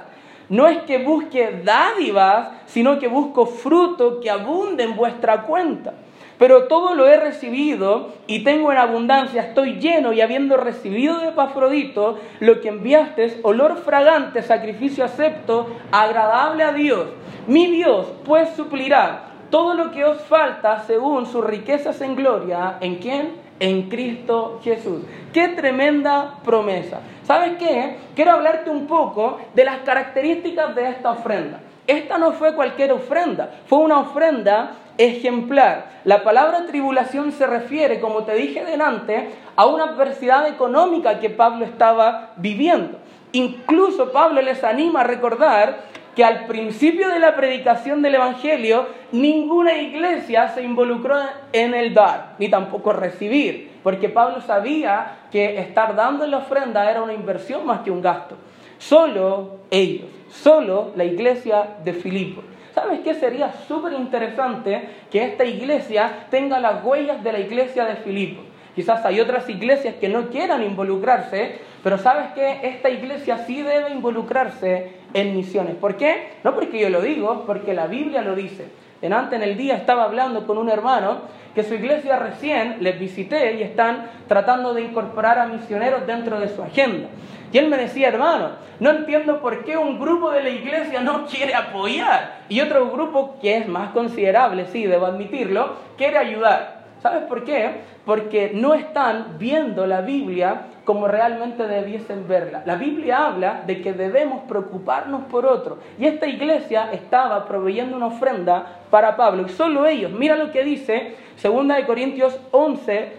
No 0.48 0.66
es 0.68 0.78
que 0.82 0.98
busque 0.98 1.60
dádivas, 1.64 2.48
sino 2.66 2.98
que 2.98 3.08
busco 3.08 3.46
fruto 3.46 4.20
que 4.20 4.30
abunde 4.30 4.84
en 4.84 4.96
vuestra 4.96 5.42
cuenta. 5.42 5.92
Pero 6.38 6.68
todo 6.68 6.94
lo 6.94 7.06
he 7.06 7.18
recibido 7.18 8.14
y 8.26 8.44
tengo 8.44 8.72
en 8.72 8.78
abundancia, 8.78 9.42
estoy 9.42 9.74
lleno 9.74 10.12
y 10.12 10.22
habiendo 10.22 10.56
recibido 10.56 11.18
de 11.18 11.28
Epafrodito 11.28 12.18
lo 12.38 12.60
que 12.60 12.68
enviaste, 12.68 13.40
olor 13.42 13.76
fragante, 13.76 14.42
sacrificio 14.42 15.04
acepto, 15.04 15.66
agradable 15.92 16.64
a 16.64 16.72
Dios. 16.72 17.08
Mi 17.46 17.66
Dios 17.66 18.06
pues 18.24 18.48
suplirá 18.56 19.24
todo 19.50 19.74
lo 19.74 19.90
que 19.90 20.04
os 20.04 20.20
falta 20.22 20.82
según 20.84 21.26
sus 21.26 21.44
riquezas 21.44 22.00
en 22.00 22.16
gloria. 22.16 22.78
¿En 22.80 22.96
quién? 22.96 23.49
En 23.60 23.88
Cristo 23.88 24.58
Jesús. 24.64 25.02
Qué 25.32 25.48
tremenda 25.48 26.38
promesa. 26.44 27.00
¿Sabes 27.24 27.52
qué? 27.58 27.98
Quiero 28.16 28.32
hablarte 28.32 28.70
un 28.70 28.86
poco 28.86 29.38
de 29.54 29.64
las 29.64 29.78
características 29.80 30.74
de 30.74 30.88
esta 30.88 31.12
ofrenda. 31.12 31.60
Esta 31.86 32.18
no 32.18 32.32
fue 32.32 32.54
cualquier 32.54 32.92
ofrenda, 32.92 33.50
fue 33.66 33.78
una 33.78 34.00
ofrenda 34.00 34.72
ejemplar. 34.96 36.00
La 36.04 36.22
palabra 36.22 36.66
tribulación 36.66 37.32
se 37.32 37.46
refiere, 37.46 38.00
como 38.00 38.24
te 38.24 38.34
dije 38.34 38.64
delante, 38.64 39.30
a 39.56 39.66
una 39.66 39.84
adversidad 39.84 40.46
económica 40.46 41.20
que 41.20 41.30
Pablo 41.30 41.64
estaba 41.64 42.32
viviendo. 42.36 42.98
Incluso 43.32 44.12
Pablo 44.12 44.42
les 44.42 44.62
anima 44.64 45.00
a 45.00 45.04
recordar 45.04 45.78
que 46.20 46.24
al 46.26 46.44
principio 46.44 47.08
de 47.08 47.18
la 47.18 47.34
predicación 47.34 48.02
del 48.02 48.16
Evangelio 48.16 48.88
ninguna 49.10 49.78
iglesia 49.78 50.48
se 50.48 50.62
involucró 50.62 51.16
en 51.50 51.72
el 51.72 51.94
dar, 51.94 52.34
ni 52.38 52.50
tampoco 52.50 52.92
recibir, 52.92 53.70
porque 53.82 54.10
Pablo 54.10 54.42
sabía 54.42 55.20
que 55.32 55.58
estar 55.58 55.96
dando 55.96 56.26
la 56.26 56.36
ofrenda 56.36 56.90
era 56.90 57.00
una 57.00 57.14
inversión 57.14 57.64
más 57.64 57.80
que 57.80 57.90
un 57.90 58.02
gasto. 58.02 58.36
Solo 58.76 59.60
ellos, 59.70 60.10
solo 60.28 60.92
la 60.94 61.04
iglesia 61.04 61.76
de 61.82 61.94
Filipo. 61.94 62.42
¿Sabes 62.74 63.00
qué? 63.00 63.14
Sería 63.14 63.50
súper 63.66 63.94
interesante 63.94 64.90
que 65.10 65.24
esta 65.24 65.46
iglesia 65.46 66.26
tenga 66.28 66.60
las 66.60 66.84
huellas 66.84 67.24
de 67.24 67.32
la 67.32 67.40
iglesia 67.40 67.86
de 67.86 67.96
Filipo. 67.96 68.42
Quizás 68.80 69.04
hay 69.04 69.20
otras 69.20 69.46
iglesias 69.50 69.96
que 70.00 70.08
no 70.08 70.30
quieran 70.30 70.62
involucrarse, 70.62 71.58
pero 71.84 71.98
sabes 71.98 72.32
que 72.32 72.60
esta 72.66 72.88
iglesia 72.88 73.44
sí 73.46 73.60
debe 73.60 73.90
involucrarse 73.90 74.92
en 75.12 75.36
misiones. 75.36 75.74
¿Por 75.74 75.98
qué? 75.98 76.38
No 76.44 76.54
porque 76.54 76.78
yo 76.78 76.88
lo 76.88 77.02
digo, 77.02 77.44
porque 77.46 77.74
la 77.74 77.88
Biblia 77.88 78.22
lo 78.22 78.34
dice. 78.34 78.68
En 79.02 79.12
antes 79.12 79.38
en 79.38 79.46
el 79.46 79.58
día 79.58 79.76
estaba 79.76 80.04
hablando 80.04 80.46
con 80.46 80.56
un 80.56 80.70
hermano 80.70 81.18
que 81.54 81.62
su 81.62 81.74
iglesia 81.74 82.16
recién 82.16 82.78
les 82.80 82.98
visité 82.98 83.56
y 83.56 83.62
están 83.62 84.12
tratando 84.28 84.72
de 84.72 84.80
incorporar 84.80 85.38
a 85.38 85.44
misioneros 85.44 86.06
dentro 86.06 86.40
de 86.40 86.48
su 86.48 86.62
agenda. 86.62 87.08
Y 87.52 87.58
él 87.58 87.68
me 87.68 87.76
decía, 87.76 88.08
hermano, 88.08 88.52
no 88.78 88.88
entiendo 88.88 89.42
por 89.42 89.62
qué 89.66 89.76
un 89.76 90.00
grupo 90.00 90.30
de 90.30 90.42
la 90.42 90.48
iglesia 90.48 91.02
no 91.02 91.26
quiere 91.26 91.54
apoyar 91.54 92.44
y 92.48 92.62
otro 92.62 92.90
grupo 92.90 93.36
que 93.42 93.58
es 93.58 93.68
más 93.68 93.90
considerable, 93.90 94.64
sí, 94.72 94.86
debo 94.86 95.04
admitirlo, 95.04 95.74
quiere 95.98 96.16
ayudar. 96.16 96.79
¿Sabes 97.02 97.22
por 97.24 97.44
qué? 97.44 97.80
Porque 98.04 98.52
no 98.54 98.74
están 98.74 99.36
viendo 99.38 99.86
la 99.86 100.02
Biblia 100.02 100.66
como 100.84 101.08
realmente 101.08 101.66
debiesen 101.66 102.28
verla. 102.28 102.62
La 102.66 102.76
Biblia 102.76 103.26
habla 103.26 103.62
de 103.66 103.80
que 103.80 103.92
debemos 103.92 104.42
preocuparnos 104.48 105.22
por 105.30 105.46
otro. 105.46 105.78
Y 105.98 106.06
esta 106.06 106.26
iglesia 106.26 106.90
estaba 106.92 107.46
proveyendo 107.46 107.96
una 107.96 108.06
ofrenda 108.06 108.80
para 108.90 109.16
Pablo. 109.16 109.44
Y 109.46 109.50
solo 109.50 109.86
ellos, 109.86 110.12
mira 110.12 110.36
lo 110.36 110.52
que 110.52 110.62
dice 110.62 111.14
2 111.42 111.68
de 111.68 111.86
Corintios 111.86 112.38
11, 112.50 113.12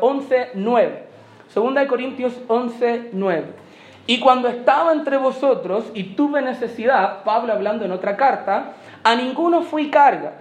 11 0.00 0.50
9. 0.54 1.02
2 1.54 1.74
de 1.74 1.86
Corintios 1.86 2.40
11, 2.48 3.10
9. 3.12 3.44
Y 4.08 4.20
cuando 4.20 4.48
estaba 4.48 4.92
entre 4.92 5.16
vosotros 5.16 5.90
y 5.94 6.14
tuve 6.14 6.42
necesidad, 6.42 7.24
Pablo 7.24 7.52
hablando 7.52 7.84
en 7.84 7.92
otra 7.92 8.16
carta, 8.16 8.74
a 9.02 9.14
ninguno 9.14 9.62
fui 9.62 9.90
carga, 9.90 10.32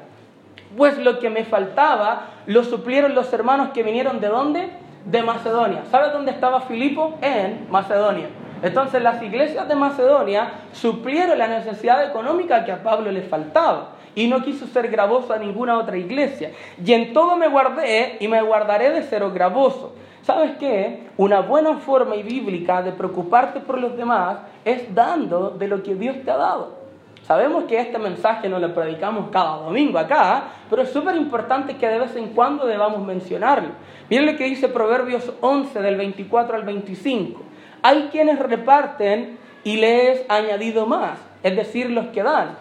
pues 0.75 0.97
lo 0.97 1.19
que 1.19 1.29
me 1.29 1.45
faltaba 1.45 2.27
lo 2.45 2.63
suplieron 2.63 3.15
los 3.15 3.31
hermanos 3.33 3.69
que 3.73 3.83
vinieron 3.83 4.19
de 4.19 4.27
dónde? 4.27 4.69
De 5.05 5.21
Macedonia. 5.21 5.83
¿Sabes 5.91 6.13
dónde 6.13 6.31
estaba 6.31 6.61
Filipo? 6.61 7.17
En 7.21 7.67
Macedonia. 7.69 8.27
Entonces 8.61 9.01
las 9.01 9.21
iglesias 9.21 9.67
de 9.67 9.75
Macedonia 9.75 10.51
suplieron 10.71 11.37
la 11.37 11.47
necesidad 11.47 12.03
económica 12.03 12.65
que 12.65 12.71
a 12.71 12.81
Pablo 12.81 13.11
le 13.11 13.21
faltaba 13.21 13.89
y 14.15 14.27
no 14.27 14.41
quiso 14.41 14.65
ser 14.67 14.89
gravoso 14.89 15.33
a 15.33 15.37
ninguna 15.37 15.77
otra 15.77 15.97
iglesia. 15.97 16.51
Y 16.83 16.93
en 16.93 17.13
todo 17.13 17.35
me 17.37 17.47
guardé 17.47 18.17
y 18.19 18.27
me 18.27 18.41
guardaré 18.41 18.89
de 18.91 19.03
ser 19.03 19.29
gravoso. 19.31 19.93
¿Sabes 20.23 20.57
qué? 20.57 21.07
Una 21.17 21.41
buena 21.41 21.75
forma 21.75 22.15
y 22.15 22.23
bíblica 22.23 22.81
de 22.81 22.91
preocuparte 22.91 23.59
por 23.59 23.79
los 23.79 23.95
demás 23.95 24.37
es 24.63 24.95
dando 24.95 25.51
de 25.51 25.67
lo 25.67 25.83
que 25.83 25.93
Dios 25.93 26.17
te 26.23 26.31
ha 26.31 26.37
dado. 26.37 26.84
Sabemos 27.27 27.63
que 27.63 27.79
este 27.79 27.97
mensaje 27.97 28.47
no 28.47 28.59
lo 28.59 28.71
predicamos 28.75 29.31
cada 29.31 29.57
domingo 29.57 29.97
acá, 29.97 30.43
pero 30.69 30.83
es 30.83 30.91
súper 30.91 31.15
importante 31.15 31.75
que 31.75 31.87
de 31.87 31.97
vez 31.97 32.15
en 32.15 32.29
cuando 32.29 32.67
debamos 32.67 33.03
mencionarlo. 33.03 33.69
Miren 34.11 34.27
lo 34.27 34.37
que 34.37 34.43
dice 34.43 34.67
Proverbios 34.67 35.33
11 35.41 35.81
del 35.81 35.97
24 35.97 36.55
al 36.55 36.63
25. 36.63 37.41
Hay 37.81 38.09
quienes 38.11 38.37
reparten 38.37 39.39
y 39.63 39.77
les 39.77 40.19
he 40.19 40.25
añadido 40.29 40.85
más, 40.85 41.17
es 41.41 41.55
decir, 41.55 41.89
los 41.89 42.07
que 42.09 42.21
dan. 42.21 42.57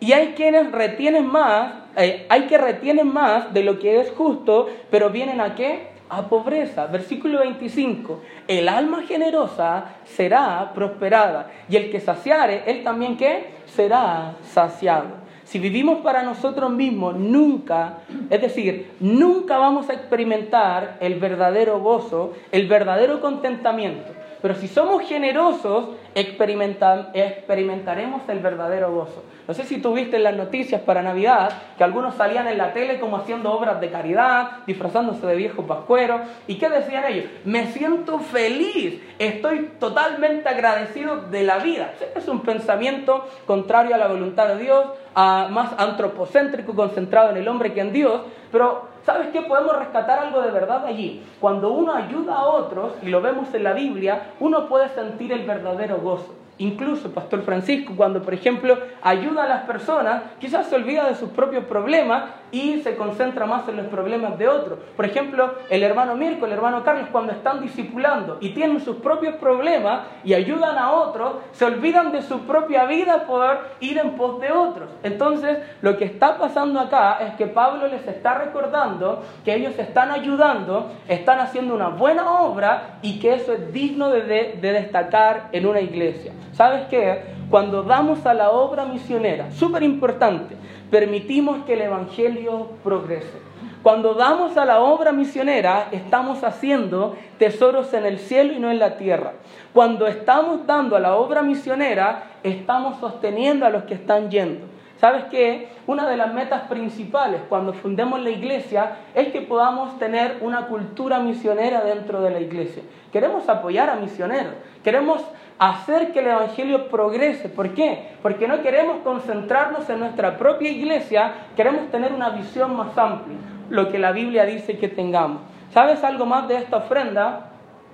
Y 0.00 0.12
hay 0.12 0.28
quienes 0.28 0.72
retienen 0.72 1.26
más, 1.26 1.74
eh, 1.96 2.26
hay 2.30 2.42
que 2.46 2.56
retienen 2.56 3.12
más 3.12 3.52
de 3.52 3.62
lo 3.62 3.78
que 3.78 4.00
es 4.00 4.10
justo, 4.12 4.68
pero 4.90 5.10
vienen 5.10 5.42
a 5.42 5.54
qué? 5.54 5.97
A 6.10 6.28
pobreza. 6.28 6.86
Versículo 6.86 7.40
25. 7.40 8.22
El 8.46 8.68
alma 8.68 9.02
generosa 9.02 9.96
será 10.04 10.72
prosperada 10.74 11.50
y 11.68 11.76
el 11.76 11.90
que 11.90 12.00
saciare, 12.00 12.62
él 12.66 12.82
también 12.82 13.16
qué? 13.16 13.54
Será 13.66 14.36
saciado. 14.42 15.28
Si 15.48 15.58
vivimos 15.58 16.00
para 16.00 16.22
nosotros 16.22 16.70
mismos, 16.70 17.16
nunca, 17.16 18.00
es 18.28 18.40
decir, 18.42 18.90
nunca 19.00 19.56
vamos 19.56 19.88
a 19.88 19.94
experimentar 19.94 20.98
el 21.00 21.14
verdadero 21.14 21.80
gozo, 21.80 22.34
el 22.52 22.68
verdadero 22.68 23.22
contentamiento. 23.22 24.12
Pero 24.40 24.54
si 24.54 24.68
somos 24.68 25.08
generosos, 25.08 25.88
experimentaremos 26.14 28.22
el 28.28 28.38
verdadero 28.38 28.92
gozo. 28.92 29.24
No 29.46 29.54
sé 29.54 29.64
si 29.64 29.78
tuviste 29.78 30.16
en 30.16 30.24
las 30.24 30.36
noticias 30.36 30.80
para 30.82 31.02
Navidad 31.02 31.50
que 31.76 31.84
algunos 31.84 32.14
salían 32.14 32.46
en 32.48 32.58
la 32.58 32.72
tele 32.72 33.00
como 33.00 33.16
haciendo 33.16 33.52
obras 33.52 33.80
de 33.80 33.90
caridad, 33.90 34.58
disfrazándose 34.66 35.26
de 35.26 35.36
viejo 35.36 35.66
pascuero. 35.66 36.20
¿Y 36.46 36.56
qué 36.56 36.68
decían 36.68 37.04
ellos? 37.08 37.24
Me 37.44 37.66
siento 37.68 38.18
feliz, 38.18 39.00
estoy 39.18 39.70
totalmente 39.80 40.48
agradecido 40.48 41.22
de 41.22 41.44
la 41.44 41.58
vida. 41.58 41.92
Es 42.14 42.28
un 42.28 42.42
pensamiento 42.42 43.26
contrario 43.46 43.94
a 43.94 43.98
la 43.98 44.08
voluntad 44.08 44.48
de 44.48 44.58
Dios, 44.58 44.86
más 45.14 45.72
antropocéntrico, 45.78 46.74
concentrado 46.74 47.30
en 47.30 47.38
el 47.38 47.48
hombre 47.48 47.72
que 47.72 47.80
en 47.80 47.92
Dios. 47.92 48.20
Pero 48.50 48.88
¿Sabes 49.08 49.28
qué? 49.28 49.40
Podemos 49.40 49.74
rescatar 49.78 50.18
algo 50.18 50.42
de 50.42 50.50
verdad 50.50 50.84
allí. 50.84 51.22
Cuando 51.40 51.70
uno 51.70 51.94
ayuda 51.94 52.34
a 52.34 52.46
otros, 52.46 52.92
y 53.00 53.06
lo 53.06 53.22
vemos 53.22 53.54
en 53.54 53.64
la 53.64 53.72
Biblia, 53.72 54.34
uno 54.38 54.68
puede 54.68 54.90
sentir 54.90 55.32
el 55.32 55.46
verdadero 55.46 55.96
gozo. 55.96 56.34
Incluso 56.58 57.12
Pastor 57.12 57.42
Francisco, 57.42 57.94
cuando 57.96 58.20
por 58.22 58.34
ejemplo 58.34 58.76
ayuda 59.00 59.44
a 59.44 59.48
las 59.48 59.62
personas, 59.62 60.22
quizás 60.40 60.66
se 60.66 60.74
olvida 60.74 61.08
de 61.08 61.14
sus 61.14 61.30
propios 61.30 61.64
problemas 61.64 62.24
y 62.50 62.80
se 62.80 62.96
concentra 62.96 63.46
más 63.46 63.68
en 63.68 63.76
los 63.76 63.86
problemas 63.86 64.38
de 64.38 64.48
otros. 64.48 64.78
Por 64.96 65.04
ejemplo, 65.04 65.54
el 65.70 65.82
hermano 65.82 66.16
Mirko, 66.16 66.46
el 66.46 66.52
hermano 66.52 66.82
Carlos, 66.82 67.08
cuando 67.12 67.32
están 67.32 67.60
discipulando 67.60 68.38
y 68.40 68.50
tienen 68.50 68.80
sus 68.80 68.96
propios 68.96 69.36
problemas 69.36 70.00
y 70.24 70.34
ayudan 70.34 70.78
a 70.78 70.92
otros, 70.92 71.36
se 71.52 71.64
olvidan 71.64 72.10
de 72.10 72.22
su 72.22 72.40
propia 72.40 72.86
vida 72.86 73.24
por 73.26 73.60
ir 73.80 73.98
en 73.98 74.16
pos 74.16 74.40
de 74.40 74.50
otros. 74.50 74.88
Entonces, 75.02 75.58
lo 75.82 75.96
que 75.96 76.06
está 76.06 76.38
pasando 76.38 76.80
acá 76.80 77.18
es 77.20 77.34
que 77.34 77.46
Pablo 77.46 77.86
les 77.88 78.06
está 78.06 78.34
recordando 78.34 79.22
que 79.44 79.54
ellos 79.54 79.78
están 79.78 80.10
ayudando, 80.10 80.90
están 81.06 81.38
haciendo 81.40 81.74
una 81.74 81.88
buena 81.88 82.40
obra 82.40 82.98
y 83.02 83.20
que 83.20 83.34
eso 83.34 83.52
es 83.52 83.72
digno 83.72 84.10
de, 84.10 84.22
de 84.60 84.72
destacar 84.72 85.48
en 85.52 85.66
una 85.66 85.80
iglesia. 85.80 86.32
¿Sabes 86.58 86.86
qué? 86.90 87.22
Cuando 87.50 87.84
damos 87.84 88.26
a 88.26 88.34
la 88.34 88.50
obra 88.50 88.84
misionera, 88.84 89.52
súper 89.52 89.84
importante, 89.84 90.56
permitimos 90.90 91.64
que 91.64 91.74
el 91.74 91.82
Evangelio 91.82 92.70
progrese. 92.82 93.38
Cuando 93.84 94.14
damos 94.14 94.56
a 94.56 94.64
la 94.64 94.80
obra 94.80 95.12
misionera, 95.12 95.86
estamos 95.92 96.42
haciendo 96.42 97.14
tesoros 97.38 97.94
en 97.94 98.06
el 98.06 98.18
cielo 98.18 98.54
y 98.54 98.58
no 98.58 98.72
en 98.72 98.80
la 98.80 98.96
tierra. 98.96 99.34
Cuando 99.72 100.08
estamos 100.08 100.66
dando 100.66 100.96
a 100.96 100.98
la 100.98 101.14
obra 101.14 101.42
misionera, 101.42 102.24
estamos 102.42 102.98
sosteniendo 102.98 103.64
a 103.64 103.70
los 103.70 103.84
que 103.84 103.94
están 103.94 104.28
yendo. 104.28 104.66
¿Sabes 105.00 105.26
qué? 105.30 105.68
Una 105.86 106.08
de 106.08 106.16
las 106.16 106.34
metas 106.34 106.62
principales 106.62 107.40
cuando 107.48 107.72
fundemos 107.72 108.20
la 108.20 108.30
iglesia 108.30 108.96
es 109.14 109.28
que 109.28 109.42
podamos 109.42 109.96
tener 110.00 110.38
una 110.40 110.66
cultura 110.66 111.20
misionera 111.20 111.82
dentro 111.82 112.20
de 112.20 112.30
la 112.30 112.40
iglesia. 112.40 112.82
Queremos 113.12 113.48
apoyar 113.48 113.88
a 113.90 113.94
misioneros, 113.94 114.54
queremos 114.82 115.22
hacer 115.58 116.12
que 116.12 116.20
el 116.20 116.28
Evangelio 116.28 116.88
progrese. 116.88 117.48
¿Por 117.48 117.74
qué? 117.74 118.10
Porque 118.22 118.48
no 118.48 118.62
queremos 118.62 118.98
concentrarnos 119.02 119.88
en 119.90 120.00
nuestra 120.00 120.38
propia 120.38 120.70
iglesia, 120.70 121.32
queremos 121.56 121.90
tener 121.90 122.12
una 122.12 122.30
visión 122.30 122.76
más 122.76 122.96
amplia, 122.96 123.36
lo 123.70 123.90
que 123.90 123.98
la 123.98 124.12
Biblia 124.12 124.44
dice 124.44 124.78
que 124.78 124.88
tengamos. 124.88 125.42
¿Sabes 125.72 126.02
algo 126.04 126.26
más 126.26 126.48
de 126.48 126.56
esta 126.56 126.78
ofrenda? 126.78 127.50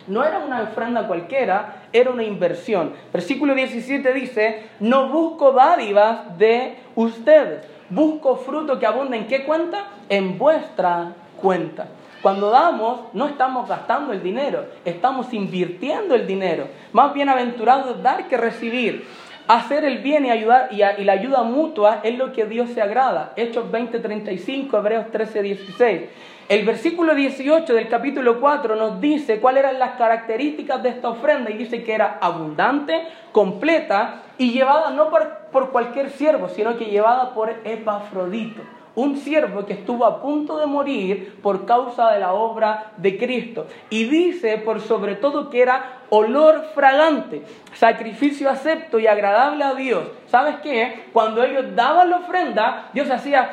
No 0.07 0.23
era 0.23 0.39
una 0.39 0.63
ofrenda 0.63 1.07
cualquiera, 1.07 1.77
era 1.93 2.11
una 2.11 2.25
inversión. 2.25 2.93
Versículo 3.13 3.55
17 3.55 4.13
dice, 4.13 4.65
no 4.81 5.09
busco 5.09 5.53
dádivas 5.53 6.37
de 6.39 6.77
ustedes, 6.95 7.67
busco 7.89 8.37
fruto 8.37 8.79
que 8.79 8.87
abunde 8.87 9.17
en 9.17 9.27
qué 9.27 9.45
cuenta? 9.45 9.87
En 10.11 10.37
vuestra 10.37 11.15
cuenta. 11.41 11.87
Cuando 12.25 12.49
damos, 12.49 13.01
no 13.13 13.27
estamos 13.27 13.69
gastando 13.69 14.15
el 14.15 14.23
dinero, 14.23 14.65
estamos 14.87 15.31
invirtiendo 15.35 16.15
el 16.15 16.27
dinero. 16.27 16.69
Más 16.95 17.13
bienaventurado 17.13 17.91
es 17.91 18.03
dar 18.03 18.29
que 18.29 18.39
recibir. 18.39 19.07
Hacer 19.47 19.85
el 19.85 19.99
bien 19.99 20.25
y, 20.25 20.31
ayudar, 20.31 20.71
y, 20.73 21.05
la 21.05 21.13
ayuda 21.13 21.43
mutua 21.43 22.01
es 22.03 22.17
lo 22.17 22.33
que 22.33 22.47
Dios 22.47 22.71
se 22.71 22.81
agrada. 22.81 23.35
Hechos 23.37 23.71
20:35, 23.71 24.79
Hebreos 24.79 25.09
13:16. 25.13 26.09
El 26.49 26.65
versículo 26.65 27.15
18 27.15 27.75
del 27.75 27.89
capítulo 27.89 28.41
4 28.41 28.75
nos 28.75 29.03
dice 29.03 29.39
cuáles 29.39 29.65
eran 29.65 29.79
las 29.79 29.97
características 29.97 30.83
de 30.83 30.89
esta 30.89 31.11
ofrenda 31.11 31.51
y 31.51 31.59
dice 31.59 31.85
que 31.85 31.93
era 31.93 32.17
abundante, 32.23 33.03
completa 33.33 34.23
y 34.39 34.51
llevada 34.51 34.89
no 34.93 35.11
por, 35.11 35.29
por 35.53 35.73
cualquier 35.73 36.09
siervo, 36.09 36.49
sino 36.49 36.79
que 36.79 36.87
llevada 36.87 37.35
por 37.35 37.51
Epafrodito 37.65 38.63
un 38.97 39.17
siervo 39.17 39.67
que 39.67 39.73
estuvo 39.73 40.05
a 40.05 40.21
punto 40.21 40.59
de 40.59 40.67
morir 40.67 41.39
por 41.43 41.67
causa 41.67 42.13
de 42.13 42.21
la 42.21 42.33
obra 42.33 42.93
de 42.97 43.19
Cristo. 43.19 43.67
Y 43.91 44.05
dice 44.05 44.59
por 44.59 44.81
sobre 44.81 45.17
todo 45.17 45.51
que 45.51 45.63
era 45.63 46.03
olor 46.11 46.67
fragante, 46.75 47.43
sacrificio 47.75 48.49
acepto 48.49 48.99
y 48.99 49.07
agradable 49.07 49.65
a 49.65 49.75
Dios. 49.75 50.05
¿Sabes 50.29 50.57
qué? 50.63 51.07
Cuando 51.13 51.43
ellos 51.43 51.75
daban 51.75 52.11
la 52.11 52.19
ofrenda, 52.19 52.91
Dios 52.93 53.11
hacía, 53.11 53.53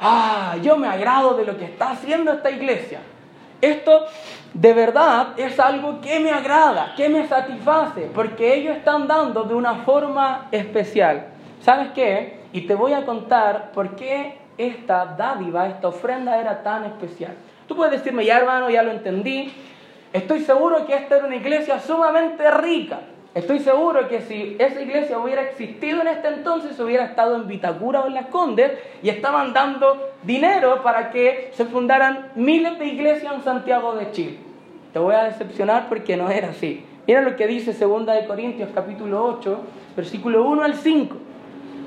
ah, 0.00 0.56
yo 0.62 0.76
me 0.76 0.86
agrado 0.86 1.34
de 1.34 1.44
lo 1.44 1.56
que 1.56 1.64
está 1.64 1.90
haciendo 1.90 2.32
esta 2.32 2.50
iglesia. 2.50 3.00
Esto 3.60 4.06
de 4.54 4.74
verdad 4.74 5.28
es 5.36 5.58
algo 5.58 6.00
que 6.00 6.20
me 6.20 6.30
agrada, 6.30 6.94
que 6.96 7.08
me 7.08 7.26
satisface, 7.26 8.10
porque 8.14 8.54
ellos 8.54 8.76
están 8.76 9.06
dando 9.06 9.44
de 9.44 9.54
una 9.54 9.76
forma 9.76 10.48
especial. 10.50 11.28
¿Sabes 11.60 11.90
qué? 11.94 12.42
Y 12.52 12.62
te 12.62 12.74
voy 12.74 12.92
a 12.92 13.06
contar 13.06 13.70
por 13.72 13.94
qué 13.94 14.41
esta 14.58 15.04
dádiva, 15.16 15.68
esta 15.68 15.88
ofrenda 15.88 16.38
era 16.38 16.62
tan 16.62 16.84
especial. 16.84 17.34
Tú 17.66 17.76
puedes 17.76 17.92
decirme, 17.92 18.24
ya 18.24 18.38
hermano, 18.38 18.70
ya 18.70 18.82
lo 18.82 18.90
entendí. 18.90 19.52
Estoy 20.12 20.40
seguro 20.40 20.86
que 20.86 20.94
esta 20.94 21.16
era 21.16 21.26
una 21.26 21.36
iglesia 21.36 21.80
sumamente 21.80 22.50
rica. 22.50 23.00
Estoy 23.34 23.60
seguro 23.60 24.08
que 24.08 24.20
si 24.20 24.56
esa 24.58 24.82
iglesia 24.82 25.18
hubiera 25.18 25.42
existido 25.42 26.02
en 26.02 26.08
este 26.08 26.28
entonces, 26.28 26.78
hubiera 26.78 27.06
estado 27.06 27.36
en 27.36 27.48
Vitacura 27.48 28.02
o 28.02 28.06
en 28.06 28.14
Las 28.14 28.26
Condes 28.26 28.72
y 29.02 29.08
estaban 29.08 29.54
dando 29.54 30.10
dinero 30.22 30.82
para 30.82 31.10
que 31.10 31.50
se 31.54 31.64
fundaran 31.64 32.32
miles 32.34 32.78
de 32.78 32.86
iglesias 32.86 33.32
en 33.34 33.42
Santiago 33.42 33.94
de 33.94 34.10
Chile. 34.10 34.38
Te 34.92 34.98
voy 34.98 35.14
a 35.14 35.24
decepcionar 35.24 35.88
porque 35.88 36.14
no 36.14 36.28
era 36.28 36.50
así. 36.50 36.84
Mira 37.06 37.22
lo 37.22 37.34
que 37.34 37.46
dice 37.46 37.72
2 37.72 38.06
de 38.06 38.26
Corintios 38.26 38.68
capítulo 38.74 39.24
8, 39.24 39.60
versículo 39.96 40.44
1 40.44 40.64
al 40.64 40.74
5. 40.74 41.16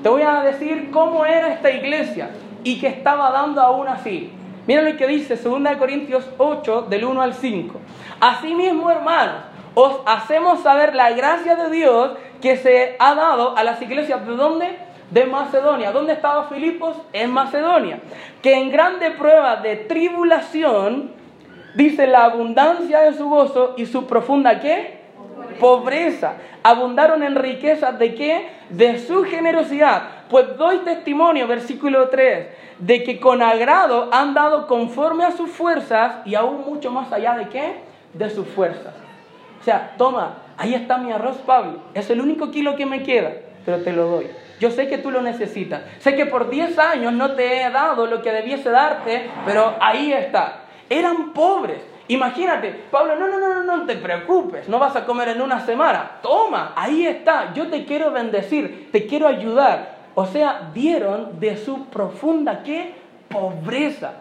Te 0.02 0.08
voy 0.08 0.22
a 0.22 0.40
decir 0.40 0.90
cómo 0.90 1.24
era 1.24 1.52
esta 1.52 1.70
iglesia 1.70 2.28
y 2.66 2.80
que 2.80 2.88
estaba 2.88 3.30
dando 3.30 3.60
aún 3.60 3.86
así. 3.86 4.32
Mira 4.66 4.82
lo 4.82 4.96
que 4.96 5.06
dice 5.06 5.36
2 5.36 5.76
Corintios 5.78 6.28
8, 6.36 6.86
del 6.90 7.04
1 7.04 7.22
al 7.22 7.32
5. 7.32 7.78
Asimismo, 8.18 8.90
hermanos, 8.90 9.36
os 9.74 10.00
hacemos 10.04 10.62
saber 10.62 10.96
la 10.96 11.12
gracia 11.12 11.54
de 11.54 11.70
Dios 11.70 12.18
que 12.42 12.56
se 12.56 12.96
ha 12.98 13.14
dado 13.14 13.56
a 13.56 13.62
las 13.62 13.80
iglesias 13.80 14.26
de 14.26 14.34
dónde? 14.34 14.78
De 15.12 15.26
Macedonia. 15.26 15.92
¿Dónde 15.92 16.14
estaba 16.14 16.48
Filipos? 16.48 16.96
En 17.12 17.30
Macedonia. 17.30 18.00
Que 18.42 18.54
en 18.54 18.72
grande 18.72 19.12
prueba 19.12 19.54
de 19.58 19.76
tribulación, 19.76 21.12
dice 21.76 22.08
la 22.08 22.24
abundancia 22.24 23.02
de 23.02 23.12
su 23.12 23.28
gozo 23.28 23.74
y 23.76 23.86
su 23.86 24.08
profunda 24.08 24.58
qué? 24.58 25.06
pobreza. 25.60 26.34
Abundaron 26.64 27.22
en 27.22 27.36
riquezas 27.36 27.96
de 27.98 28.14
qué? 28.16 28.48
De 28.70 28.98
su 28.98 29.22
generosidad. 29.22 30.15
Pues 30.28 30.56
doy 30.56 30.78
testimonio, 30.78 31.46
versículo 31.46 32.08
3, 32.08 32.48
de 32.78 33.04
que 33.04 33.20
con 33.20 33.42
agrado 33.42 34.08
han 34.12 34.34
dado 34.34 34.66
conforme 34.66 35.24
a 35.24 35.32
sus 35.32 35.50
fuerzas 35.50 36.26
y 36.26 36.34
aún 36.34 36.64
mucho 36.66 36.90
más 36.90 37.12
allá 37.12 37.36
de 37.36 37.48
qué? 37.48 37.76
De 38.12 38.28
sus 38.30 38.46
fuerzas. 38.48 38.94
O 39.60 39.64
sea, 39.64 39.94
toma, 39.96 40.38
ahí 40.56 40.74
está 40.74 40.98
mi 40.98 41.12
arroz, 41.12 41.36
Pablo. 41.38 41.80
Es 41.94 42.10
el 42.10 42.20
único 42.20 42.50
kilo 42.50 42.76
que 42.76 42.86
me 42.86 43.02
queda, 43.02 43.32
pero 43.64 43.82
te 43.82 43.92
lo 43.92 44.06
doy. 44.06 44.26
Yo 44.58 44.70
sé 44.70 44.88
que 44.88 44.98
tú 44.98 45.10
lo 45.10 45.22
necesitas. 45.22 45.82
Sé 45.98 46.16
que 46.16 46.26
por 46.26 46.50
10 46.50 46.78
años 46.78 47.12
no 47.12 47.32
te 47.32 47.62
he 47.62 47.70
dado 47.70 48.06
lo 48.06 48.22
que 48.22 48.32
debiese 48.32 48.70
darte, 48.70 49.28
pero 49.44 49.74
ahí 49.80 50.12
está. 50.12 50.62
Eran 50.88 51.32
pobres. 51.32 51.82
Imagínate, 52.08 52.70
Pablo, 52.90 53.16
no, 53.16 53.26
no, 53.26 53.38
no, 53.40 53.62
no, 53.62 53.76
no 53.78 53.84
te 53.84 53.96
preocupes, 53.96 54.68
no 54.68 54.78
vas 54.78 54.94
a 54.94 55.04
comer 55.04 55.28
en 55.28 55.42
una 55.42 55.60
semana. 55.66 56.18
Toma, 56.22 56.72
ahí 56.76 57.04
está, 57.04 57.52
yo 57.52 57.66
te 57.66 57.84
quiero 57.84 58.12
bendecir, 58.12 58.90
te 58.92 59.06
quiero 59.06 59.26
ayudar. 59.26 59.95
O 60.16 60.26
sea, 60.26 60.72
dieron 60.74 61.38
de 61.38 61.56
su 61.56 61.84
profunda, 61.84 62.64
¿qué? 62.64 62.94
Pobreza. 63.28 64.14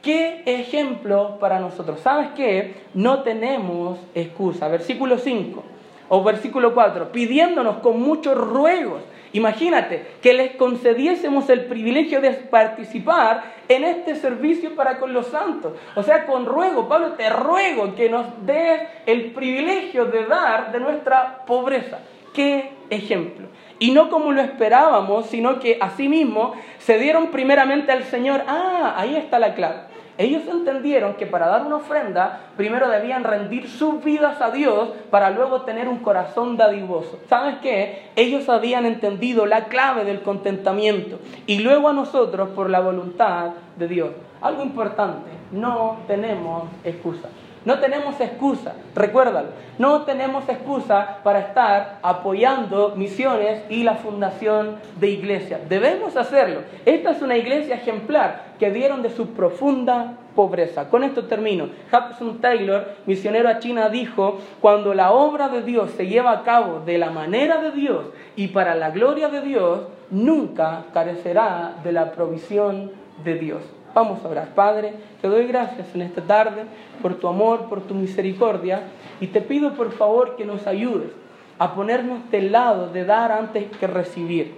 ¿Qué 0.00 0.42
ejemplo 0.46 1.36
para 1.38 1.60
nosotros? 1.60 2.00
¿Sabes 2.00 2.30
qué? 2.34 2.76
No 2.94 3.22
tenemos 3.22 3.98
excusa. 4.14 4.68
Versículo 4.68 5.18
5 5.18 5.62
o 6.08 6.24
versículo 6.24 6.72
4, 6.72 7.12
pidiéndonos 7.12 7.76
con 7.80 8.00
muchos 8.00 8.34
ruegos 8.34 9.02
Imagínate 9.32 10.06
que 10.20 10.32
les 10.32 10.56
concediésemos 10.56 11.48
el 11.50 11.66
privilegio 11.66 12.20
de 12.20 12.30
participar 12.30 13.44
en 13.68 13.84
este 13.84 14.16
servicio 14.16 14.74
para 14.74 14.98
con 14.98 15.12
los 15.12 15.28
santos. 15.28 15.74
O 15.94 16.02
sea, 16.02 16.26
con 16.26 16.46
ruego, 16.46 16.88
Pablo, 16.88 17.12
te 17.12 17.30
ruego 17.30 17.94
que 17.94 18.08
nos 18.08 18.26
des 18.44 18.80
el 19.06 19.30
privilegio 19.30 20.06
de 20.06 20.26
dar 20.26 20.72
de 20.72 20.80
nuestra 20.80 21.44
pobreza. 21.46 22.00
¿Qué 22.34 22.70
ejemplo? 22.90 23.46
Y 23.80 23.92
no 23.92 24.10
como 24.10 24.30
lo 24.30 24.42
esperábamos, 24.42 25.26
sino 25.26 25.58
que 25.58 25.78
asimismo 25.80 26.52
se 26.78 26.98
dieron 26.98 27.28
primeramente 27.28 27.90
al 27.90 28.04
Señor. 28.04 28.42
Ah, 28.46 28.94
ahí 28.96 29.16
está 29.16 29.38
la 29.38 29.54
clave. 29.54 29.90
Ellos 30.18 30.42
entendieron 30.50 31.14
que 31.14 31.24
para 31.24 31.48
dar 31.48 31.64
una 31.64 31.76
ofrenda, 31.76 32.40
primero 32.58 32.90
debían 32.90 33.24
rendir 33.24 33.70
sus 33.70 34.04
vidas 34.04 34.42
a 34.42 34.50
Dios 34.50 34.90
para 35.10 35.30
luego 35.30 35.62
tener 35.62 35.88
un 35.88 36.00
corazón 36.00 36.58
dadivoso. 36.58 37.18
¿Sabes 37.30 37.56
qué? 37.62 38.10
Ellos 38.16 38.50
habían 38.50 38.84
entendido 38.84 39.46
la 39.46 39.64
clave 39.64 40.04
del 40.04 40.20
contentamiento 40.20 41.18
y 41.46 41.60
luego 41.60 41.88
a 41.88 41.94
nosotros 41.94 42.50
por 42.50 42.68
la 42.68 42.80
voluntad 42.80 43.52
de 43.78 43.88
Dios. 43.88 44.10
Algo 44.42 44.62
importante, 44.62 45.30
no 45.52 46.00
tenemos 46.06 46.64
excusa. 46.84 47.30
No 47.64 47.78
tenemos 47.78 48.18
excusa, 48.20 48.74
recuérdalo, 48.94 49.48
no 49.78 50.02
tenemos 50.02 50.48
excusa 50.48 51.18
para 51.22 51.40
estar 51.40 51.98
apoyando 52.02 52.94
misiones 52.96 53.62
y 53.68 53.82
la 53.82 53.96
fundación 53.96 54.76
de 54.98 55.10
iglesias. 55.10 55.60
Debemos 55.68 56.16
hacerlo. 56.16 56.60
Esta 56.86 57.10
es 57.10 57.20
una 57.20 57.36
iglesia 57.36 57.74
ejemplar 57.74 58.54
que 58.58 58.70
dieron 58.70 59.02
de 59.02 59.10
su 59.10 59.34
profunda 59.34 60.16
pobreza. 60.34 60.88
Con 60.88 61.04
esto 61.04 61.24
termino. 61.24 61.68
Hudson 61.92 62.40
Taylor, 62.40 62.94
misionero 63.04 63.50
a 63.50 63.58
China, 63.58 63.90
dijo, 63.90 64.38
cuando 64.60 64.94
la 64.94 65.12
obra 65.12 65.48
de 65.48 65.62
Dios 65.62 65.90
se 65.98 66.06
lleva 66.06 66.32
a 66.32 66.42
cabo 66.44 66.80
de 66.80 66.96
la 66.96 67.10
manera 67.10 67.60
de 67.60 67.72
Dios 67.72 68.06
y 68.36 68.48
para 68.48 68.74
la 68.74 68.90
gloria 68.90 69.28
de 69.28 69.42
Dios, 69.42 69.80
nunca 70.10 70.84
carecerá 70.94 71.74
de 71.84 71.92
la 71.92 72.12
provisión 72.12 72.92
de 73.22 73.34
Dios. 73.34 73.62
Vamos 73.94 74.24
a 74.24 74.28
orar. 74.28 74.48
Padre, 74.54 74.94
te 75.20 75.28
doy 75.28 75.46
gracias 75.46 75.94
en 75.94 76.02
esta 76.02 76.22
tarde 76.22 76.64
por 77.02 77.14
tu 77.14 77.26
amor, 77.26 77.68
por 77.68 77.80
tu 77.82 77.94
misericordia 77.94 78.82
y 79.20 79.26
te 79.28 79.40
pido 79.40 79.74
por 79.74 79.92
favor 79.92 80.36
que 80.36 80.44
nos 80.44 80.66
ayudes 80.66 81.10
a 81.58 81.74
ponernos 81.74 82.30
del 82.30 82.52
lado 82.52 82.88
de 82.88 83.04
dar 83.04 83.32
antes 83.32 83.64
que 83.76 83.86
recibir. 83.86 84.54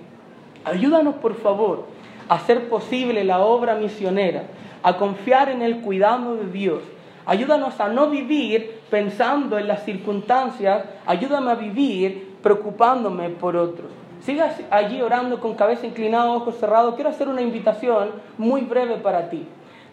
Ayúdanos 0.65 1.17
por 1.17 1.35
favor 1.35 1.87
a 2.29 2.35
hacer 2.35 2.69
posible 2.69 3.25
la 3.25 3.41
obra 3.41 3.75
misionera, 3.75 4.45
a 4.83 4.97
confiar 4.97 5.49
en 5.49 5.63
el 5.63 5.81
cuidado 5.81 6.37
de 6.37 6.51
Dios. 6.51 6.83
Ayúdanos 7.25 7.81
a 7.81 7.89
no 7.89 8.11
vivir 8.11 8.81
pensando 8.91 9.59
en 9.59 9.67
las 9.67 9.85
circunstancias, 9.85 10.85
ayúdame 11.07 11.51
a 11.51 11.55
vivir 11.55 12.37
preocupándome 12.43 13.31
por 13.31 13.57
otros. 13.57 14.02
Sigas 14.23 14.61
allí 14.71 15.03
orando 15.03 15.41
con 15.41 15.55
cabeza 15.55 15.85
inclinada, 15.85 16.33
ojos 16.33 16.57
cerrados. 16.57 16.95
Quiero 16.95 17.11
hacer 17.11 17.29
una 17.29 17.43
invitación 17.43 18.13
muy 18.39 18.61
breve 18.61 18.97
para 18.97 19.29
ti. 19.29 19.47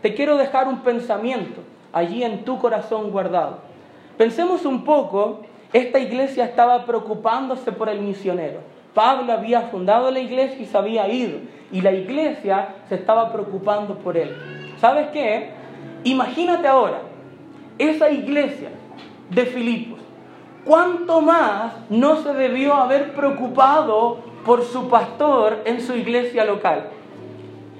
Te 0.03 0.13
quiero 0.13 0.37
dejar 0.37 0.67
un 0.67 0.81
pensamiento 0.81 1.61
allí 1.91 2.23
en 2.23 2.45
tu 2.45 2.59
corazón 2.59 3.09
guardado. 3.09 3.57
Pensemos 4.17 4.65
un 4.65 4.83
poco, 4.83 5.41
esta 5.73 5.97
iglesia 5.97 6.45
estaba 6.45 6.85
preocupándose 6.85 7.71
por 7.71 7.89
el 7.89 8.01
misionero. 8.01 8.59
Pablo 8.93 9.33
había 9.33 9.61
fundado 9.63 10.11
la 10.11 10.19
iglesia 10.19 10.61
y 10.61 10.65
se 10.67 10.77
había 10.77 11.07
ido. 11.07 11.39
Y 11.71 11.81
la 11.81 11.91
iglesia 11.91 12.75
se 12.87 12.95
estaba 12.95 13.31
preocupando 13.31 13.95
por 13.95 14.15
él. 14.15 14.35
¿Sabes 14.77 15.07
qué? 15.11 15.49
Imagínate 16.03 16.67
ahora, 16.67 17.01
esa 17.79 18.11
iglesia 18.11 18.69
de 19.31 19.45
Filipos 19.47 19.98
¿cuánto 20.69 21.19
más 21.19 21.73
no 21.89 22.17
se 22.17 22.31
debió 22.31 22.75
haber 22.75 23.15
preocupado 23.15 24.19
por 24.45 24.63
su 24.63 24.87
pastor 24.87 25.63
en 25.65 25.81
su 25.81 25.95
iglesia 25.95 26.45
local? 26.45 26.91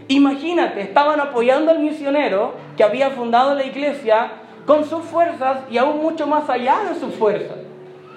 Imagínate, 0.07 0.81
estaban 0.81 1.19
apoyando 1.19 1.69
al 1.69 1.77
misionero 1.77 2.53
que 2.75 2.83
había 2.83 3.11
fundado 3.11 3.53
la 3.53 3.63
iglesia 3.63 4.31
con 4.65 4.85
sus 4.85 5.03
fuerzas 5.03 5.59
y 5.69 5.77
aún 5.77 6.01
mucho 6.01 6.25
más 6.25 6.49
allá 6.49 6.79
de 6.91 6.99
sus 6.99 7.13
fuerzas. 7.13 7.57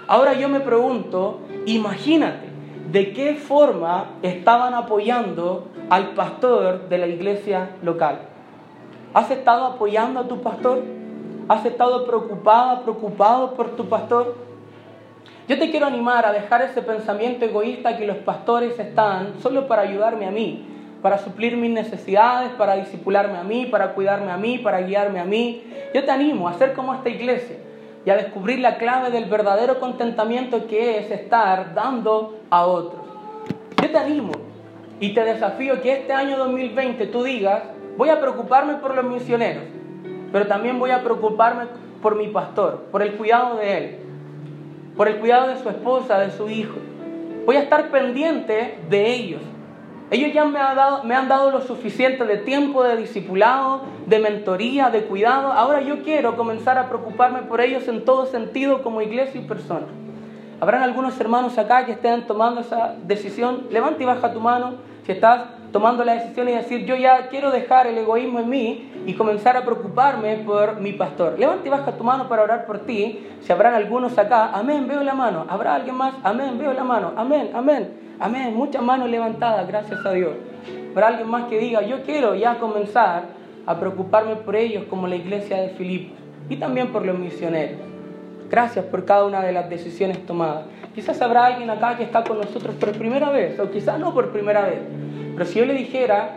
Ahora 0.08 0.32
yo 0.32 0.48
me 0.48 0.60
pregunto, 0.60 1.40
imagínate, 1.66 2.48
¿de 2.90 3.12
qué 3.12 3.34
forma 3.34 4.12
estaban 4.22 4.72
apoyando 4.72 5.66
al 5.90 6.14
pastor 6.14 6.88
de 6.88 6.96
la 6.96 7.08
iglesia 7.08 7.72
local? 7.82 8.20
¿Has 9.12 9.30
estado 9.30 9.66
apoyando 9.66 10.20
a 10.20 10.28
tu 10.28 10.40
pastor? 10.40 10.82
¿Has 11.46 11.66
estado 11.66 12.06
preocupada, 12.06 12.80
preocupado 12.80 13.52
por 13.52 13.76
tu 13.76 13.86
pastor? 13.86 14.51
Yo 15.48 15.58
te 15.58 15.70
quiero 15.70 15.86
animar 15.86 16.24
a 16.24 16.32
dejar 16.32 16.62
ese 16.62 16.82
pensamiento 16.82 17.44
egoísta 17.44 17.96
que 17.96 18.06
los 18.06 18.18
pastores 18.18 18.78
están 18.78 19.40
solo 19.42 19.66
para 19.66 19.82
ayudarme 19.82 20.26
a 20.26 20.30
mí, 20.30 20.64
para 21.02 21.18
suplir 21.18 21.56
mis 21.56 21.72
necesidades, 21.72 22.52
para 22.52 22.76
disipularme 22.76 23.38
a 23.38 23.42
mí, 23.42 23.66
para 23.66 23.92
cuidarme 23.92 24.30
a 24.30 24.36
mí, 24.36 24.58
para 24.58 24.82
guiarme 24.82 25.18
a 25.18 25.24
mí. 25.24 25.64
Yo 25.92 26.04
te 26.04 26.10
animo 26.12 26.48
a 26.48 26.54
ser 26.54 26.74
como 26.74 26.94
esta 26.94 27.08
iglesia 27.08 27.56
y 28.06 28.10
a 28.10 28.16
descubrir 28.16 28.60
la 28.60 28.76
clave 28.76 29.10
del 29.10 29.24
verdadero 29.24 29.80
contentamiento 29.80 30.68
que 30.68 30.98
es 30.98 31.10
estar 31.10 31.74
dando 31.74 32.38
a 32.48 32.64
otros. 32.64 33.02
Yo 33.82 33.90
te 33.90 33.98
animo 33.98 34.32
y 35.00 35.12
te 35.12 35.24
desafío 35.24 35.82
que 35.82 35.92
este 35.92 36.12
año 36.12 36.38
2020 36.38 37.04
tú 37.08 37.24
digas, 37.24 37.64
voy 37.96 38.10
a 38.10 38.20
preocuparme 38.20 38.74
por 38.74 38.94
los 38.94 39.04
misioneros, 39.04 39.64
pero 40.30 40.46
también 40.46 40.78
voy 40.78 40.92
a 40.92 41.02
preocuparme 41.02 41.64
por 42.00 42.14
mi 42.14 42.28
pastor, 42.28 42.86
por 42.92 43.02
el 43.02 43.14
cuidado 43.14 43.56
de 43.56 43.76
él, 43.76 44.01
por 44.96 45.08
el 45.08 45.16
cuidado 45.18 45.48
de 45.48 45.58
su 45.58 45.68
esposa, 45.68 46.18
de 46.18 46.30
su 46.30 46.48
hijo. 46.48 46.76
Voy 47.46 47.56
a 47.56 47.62
estar 47.62 47.90
pendiente 47.90 48.78
de 48.88 49.14
ellos. 49.14 49.42
Ellos 50.10 50.32
ya 50.34 50.44
me 50.44 50.58
han, 50.58 50.76
dado, 50.76 51.04
me 51.04 51.14
han 51.14 51.28
dado 51.28 51.50
lo 51.50 51.62
suficiente 51.62 52.24
de 52.24 52.36
tiempo 52.36 52.84
de 52.84 52.96
discipulado, 52.96 53.80
de 54.06 54.18
mentoría, 54.18 54.90
de 54.90 55.04
cuidado. 55.04 55.52
Ahora 55.52 55.80
yo 55.80 56.02
quiero 56.02 56.36
comenzar 56.36 56.76
a 56.76 56.88
preocuparme 56.88 57.42
por 57.42 57.62
ellos 57.62 57.88
en 57.88 58.04
todo 58.04 58.26
sentido 58.26 58.82
como 58.82 59.00
iglesia 59.00 59.40
y 59.40 59.44
persona. 59.44 59.86
Habrán 60.60 60.82
algunos 60.82 61.18
hermanos 61.18 61.56
acá 61.56 61.86
que 61.86 61.92
estén 61.92 62.26
tomando 62.26 62.60
esa 62.60 62.94
decisión. 63.04 63.68
Levanta 63.70 64.02
y 64.02 64.06
baja 64.06 64.32
tu 64.32 64.40
mano 64.40 64.74
si 65.04 65.12
estás 65.12 65.42
tomando 65.72 66.04
la 66.04 66.14
decisión 66.14 66.48
y 66.48 66.52
decir, 66.52 66.84
yo 66.84 66.94
ya 66.94 67.28
quiero 67.28 67.50
dejar 67.50 67.86
el 67.86 67.98
egoísmo 67.98 68.40
en 68.40 68.48
mí 68.48 68.92
y 69.06 69.14
comenzar 69.14 69.56
a 69.56 69.64
preocuparme 69.64 70.36
por 70.36 70.80
mi 70.80 70.92
pastor. 70.92 71.38
Levanta 71.38 71.66
y 71.66 71.70
baja 71.70 71.92
tu 71.92 72.04
mano 72.04 72.28
para 72.28 72.42
orar 72.42 72.66
por 72.66 72.80
ti. 72.80 73.26
Si 73.40 73.52
habrán 73.52 73.74
algunos 73.74 74.16
acá, 74.18 74.50
amén, 74.52 74.86
veo 74.86 75.02
la 75.02 75.14
mano. 75.14 75.46
¿Habrá 75.48 75.74
alguien 75.74 75.96
más? 75.96 76.14
Amén, 76.22 76.58
veo 76.58 76.72
la 76.72 76.84
mano. 76.84 77.12
Amén, 77.16 77.50
amén, 77.54 77.90
amén. 78.20 78.54
Muchas 78.54 78.82
manos 78.82 79.08
levantadas, 79.08 79.66
gracias 79.66 80.04
a 80.04 80.12
Dios. 80.12 80.34
Habrá 80.92 81.08
alguien 81.08 81.28
más 81.28 81.48
que 81.48 81.58
diga, 81.58 81.82
yo 81.82 82.02
quiero 82.02 82.34
ya 82.34 82.58
comenzar 82.58 83.24
a 83.66 83.76
preocuparme 83.78 84.36
por 84.36 84.54
ellos 84.54 84.84
como 84.90 85.08
la 85.08 85.16
iglesia 85.16 85.60
de 85.60 85.70
Filipos 85.70 86.18
y 86.48 86.56
también 86.56 86.92
por 86.92 87.04
los 87.04 87.18
misioneros. 87.18 87.91
Gracias 88.52 88.84
por 88.84 89.06
cada 89.06 89.24
una 89.24 89.40
de 89.40 89.50
las 89.50 89.70
decisiones 89.70 90.26
tomadas. 90.26 90.66
Quizás 90.94 91.22
habrá 91.22 91.46
alguien 91.46 91.70
acá 91.70 91.96
que 91.96 92.02
está 92.02 92.22
con 92.22 92.36
nosotros 92.36 92.74
por 92.74 92.92
primera 92.92 93.30
vez, 93.30 93.58
o 93.58 93.70
quizás 93.70 93.98
no 93.98 94.12
por 94.12 94.30
primera 94.30 94.60
vez. 94.66 94.80
Pero 95.32 95.46
si 95.46 95.58
yo 95.58 95.64
le 95.64 95.72
dijera, 95.72 96.36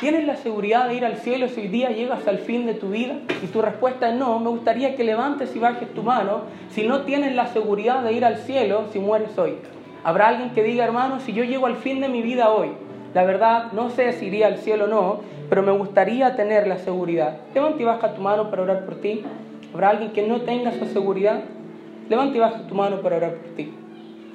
¿tienes 0.00 0.26
la 0.26 0.34
seguridad 0.34 0.88
de 0.88 0.96
ir 0.96 1.04
al 1.04 1.18
cielo 1.18 1.46
si 1.48 1.60
hoy 1.60 1.68
día 1.68 1.90
llegas 1.90 2.26
al 2.26 2.38
fin 2.38 2.66
de 2.66 2.74
tu 2.74 2.88
vida? 2.88 3.14
Y 3.40 3.46
tu 3.46 3.62
respuesta 3.62 4.08
es 4.08 4.16
no, 4.16 4.40
me 4.40 4.48
gustaría 4.48 4.96
que 4.96 5.04
levantes 5.04 5.54
y 5.54 5.60
bajes 5.60 5.94
tu 5.94 6.02
mano 6.02 6.40
si 6.70 6.88
no 6.88 7.02
tienes 7.02 7.36
la 7.36 7.46
seguridad 7.46 8.02
de 8.02 8.14
ir 8.14 8.24
al 8.24 8.38
cielo 8.38 8.86
si 8.92 8.98
mueres 8.98 9.38
hoy. 9.38 9.58
Habrá 10.02 10.26
alguien 10.26 10.50
que 10.50 10.64
diga, 10.64 10.84
hermano, 10.84 11.20
si 11.20 11.32
yo 11.32 11.44
llego 11.44 11.66
al 11.66 11.76
fin 11.76 12.00
de 12.00 12.08
mi 12.08 12.22
vida 12.22 12.50
hoy, 12.50 12.70
la 13.14 13.22
verdad 13.22 13.70
no 13.70 13.90
sé 13.90 14.12
si 14.14 14.26
iría 14.26 14.48
al 14.48 14.58
cielo 14.58 14.86
o 14.86 14.88
no, 14.88 15.20
pero 15.48 15.62
me 15.62 15.70
gustaría 15.70 16.34
tener 16.34 16.66
la 16.66 16.78
seguridad. 16.78 17.36
Levanta 17.54 17.80
y 17.80 17.84
baja 17.84 18.12
tu 18.12 18.22
mano 18.22 18.50
para 18.50 18.62
orar 18.62 18.84
por 18.84 18.96
ti. 18.96 19.22
¿Habrá 19.72 19.90
alguien 19.90 20.12
que 20.12 20.26
no 20.26 20.42
tenga 20.42 20.70
esa 20.70 20.86
seguridad? 20.86 21.40
Levanta 22.08 22.36
y 22.36 22.40
baja 22.40 22.66
tu 22.66 22.74
mano 22.74 23.00
para 23.00 23.16
orar 23.16 23.34
por 23.36 23.56
ti. 23.56 23.72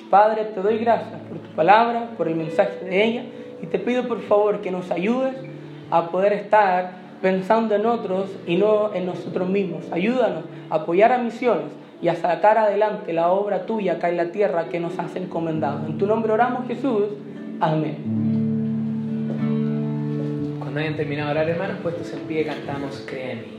Padre, 0.10 0.46
te 0.46 0.62
doy 0.62 0.78
gracias 0.78 1.20
por 1.28 1.38
tu 1.40 1.50
palabra, 1.56 2.12
por 2.18 2.28
el 2.28 2.36
mensaje 2.36 2.86
de 2.86 3.04
ella, 3.04 3.24
y 3.62 3.68
te 3.68 3.78
pido 3.78 4.08
por 4.08 4.22
favor 4.22 4.62
que 4.62 4.72
nos 4.72 4.90
ayudes 4.90 5.36
a 5.92 6.10
poder 6.10 6.34
estar 6.34 6.92
pensando 7.22 7.76
en 7.76 7.86
otros 7.86 8.30
y 8.46 8.56
no 8.56 8.94
en 8.94 9.06
nosotros 9.06 9.50
mismos. 9.50 9.92
Ayúdanos 9.92 10.46
a 10.70 10.76
apoyar 10.76 11.12
a 11.12 11.18
misiones 11.18 11.72
y 12.02 12.08
a 12.08 12.16
sacar 12.16 12.58
adelante 12.58 13.14
la 13.14 13.32
obra 13.32 13.66
tuya 13.66 13.94
acá 13.94 14.10
en 14.10 14.18
la 14.18 14.32
tierra 14.32 14.70
que 14.70 14.80
nos 14.80 14.98
has 15.00 15.16
encomendado. 15.16 15.86
En 15.88 15.98
tu 15.98 16.06
nombre 16.06 16.32
oramos 16.32 16.68
Jesús. 16.68 17.06
Amén. 17.60 17.98
Cuando 20.60 20.80
hayan 20.80 20.96
terminado 20.96 21.34
de 21.34 21.40
orar, 21.40 21.50
hermanos, 21.50 21.78
puestos 21.82 22.14
en 22.14 22.20
pie, 22.22 22.46
cantamos 22.46 23.06
mí. 23.12 23.57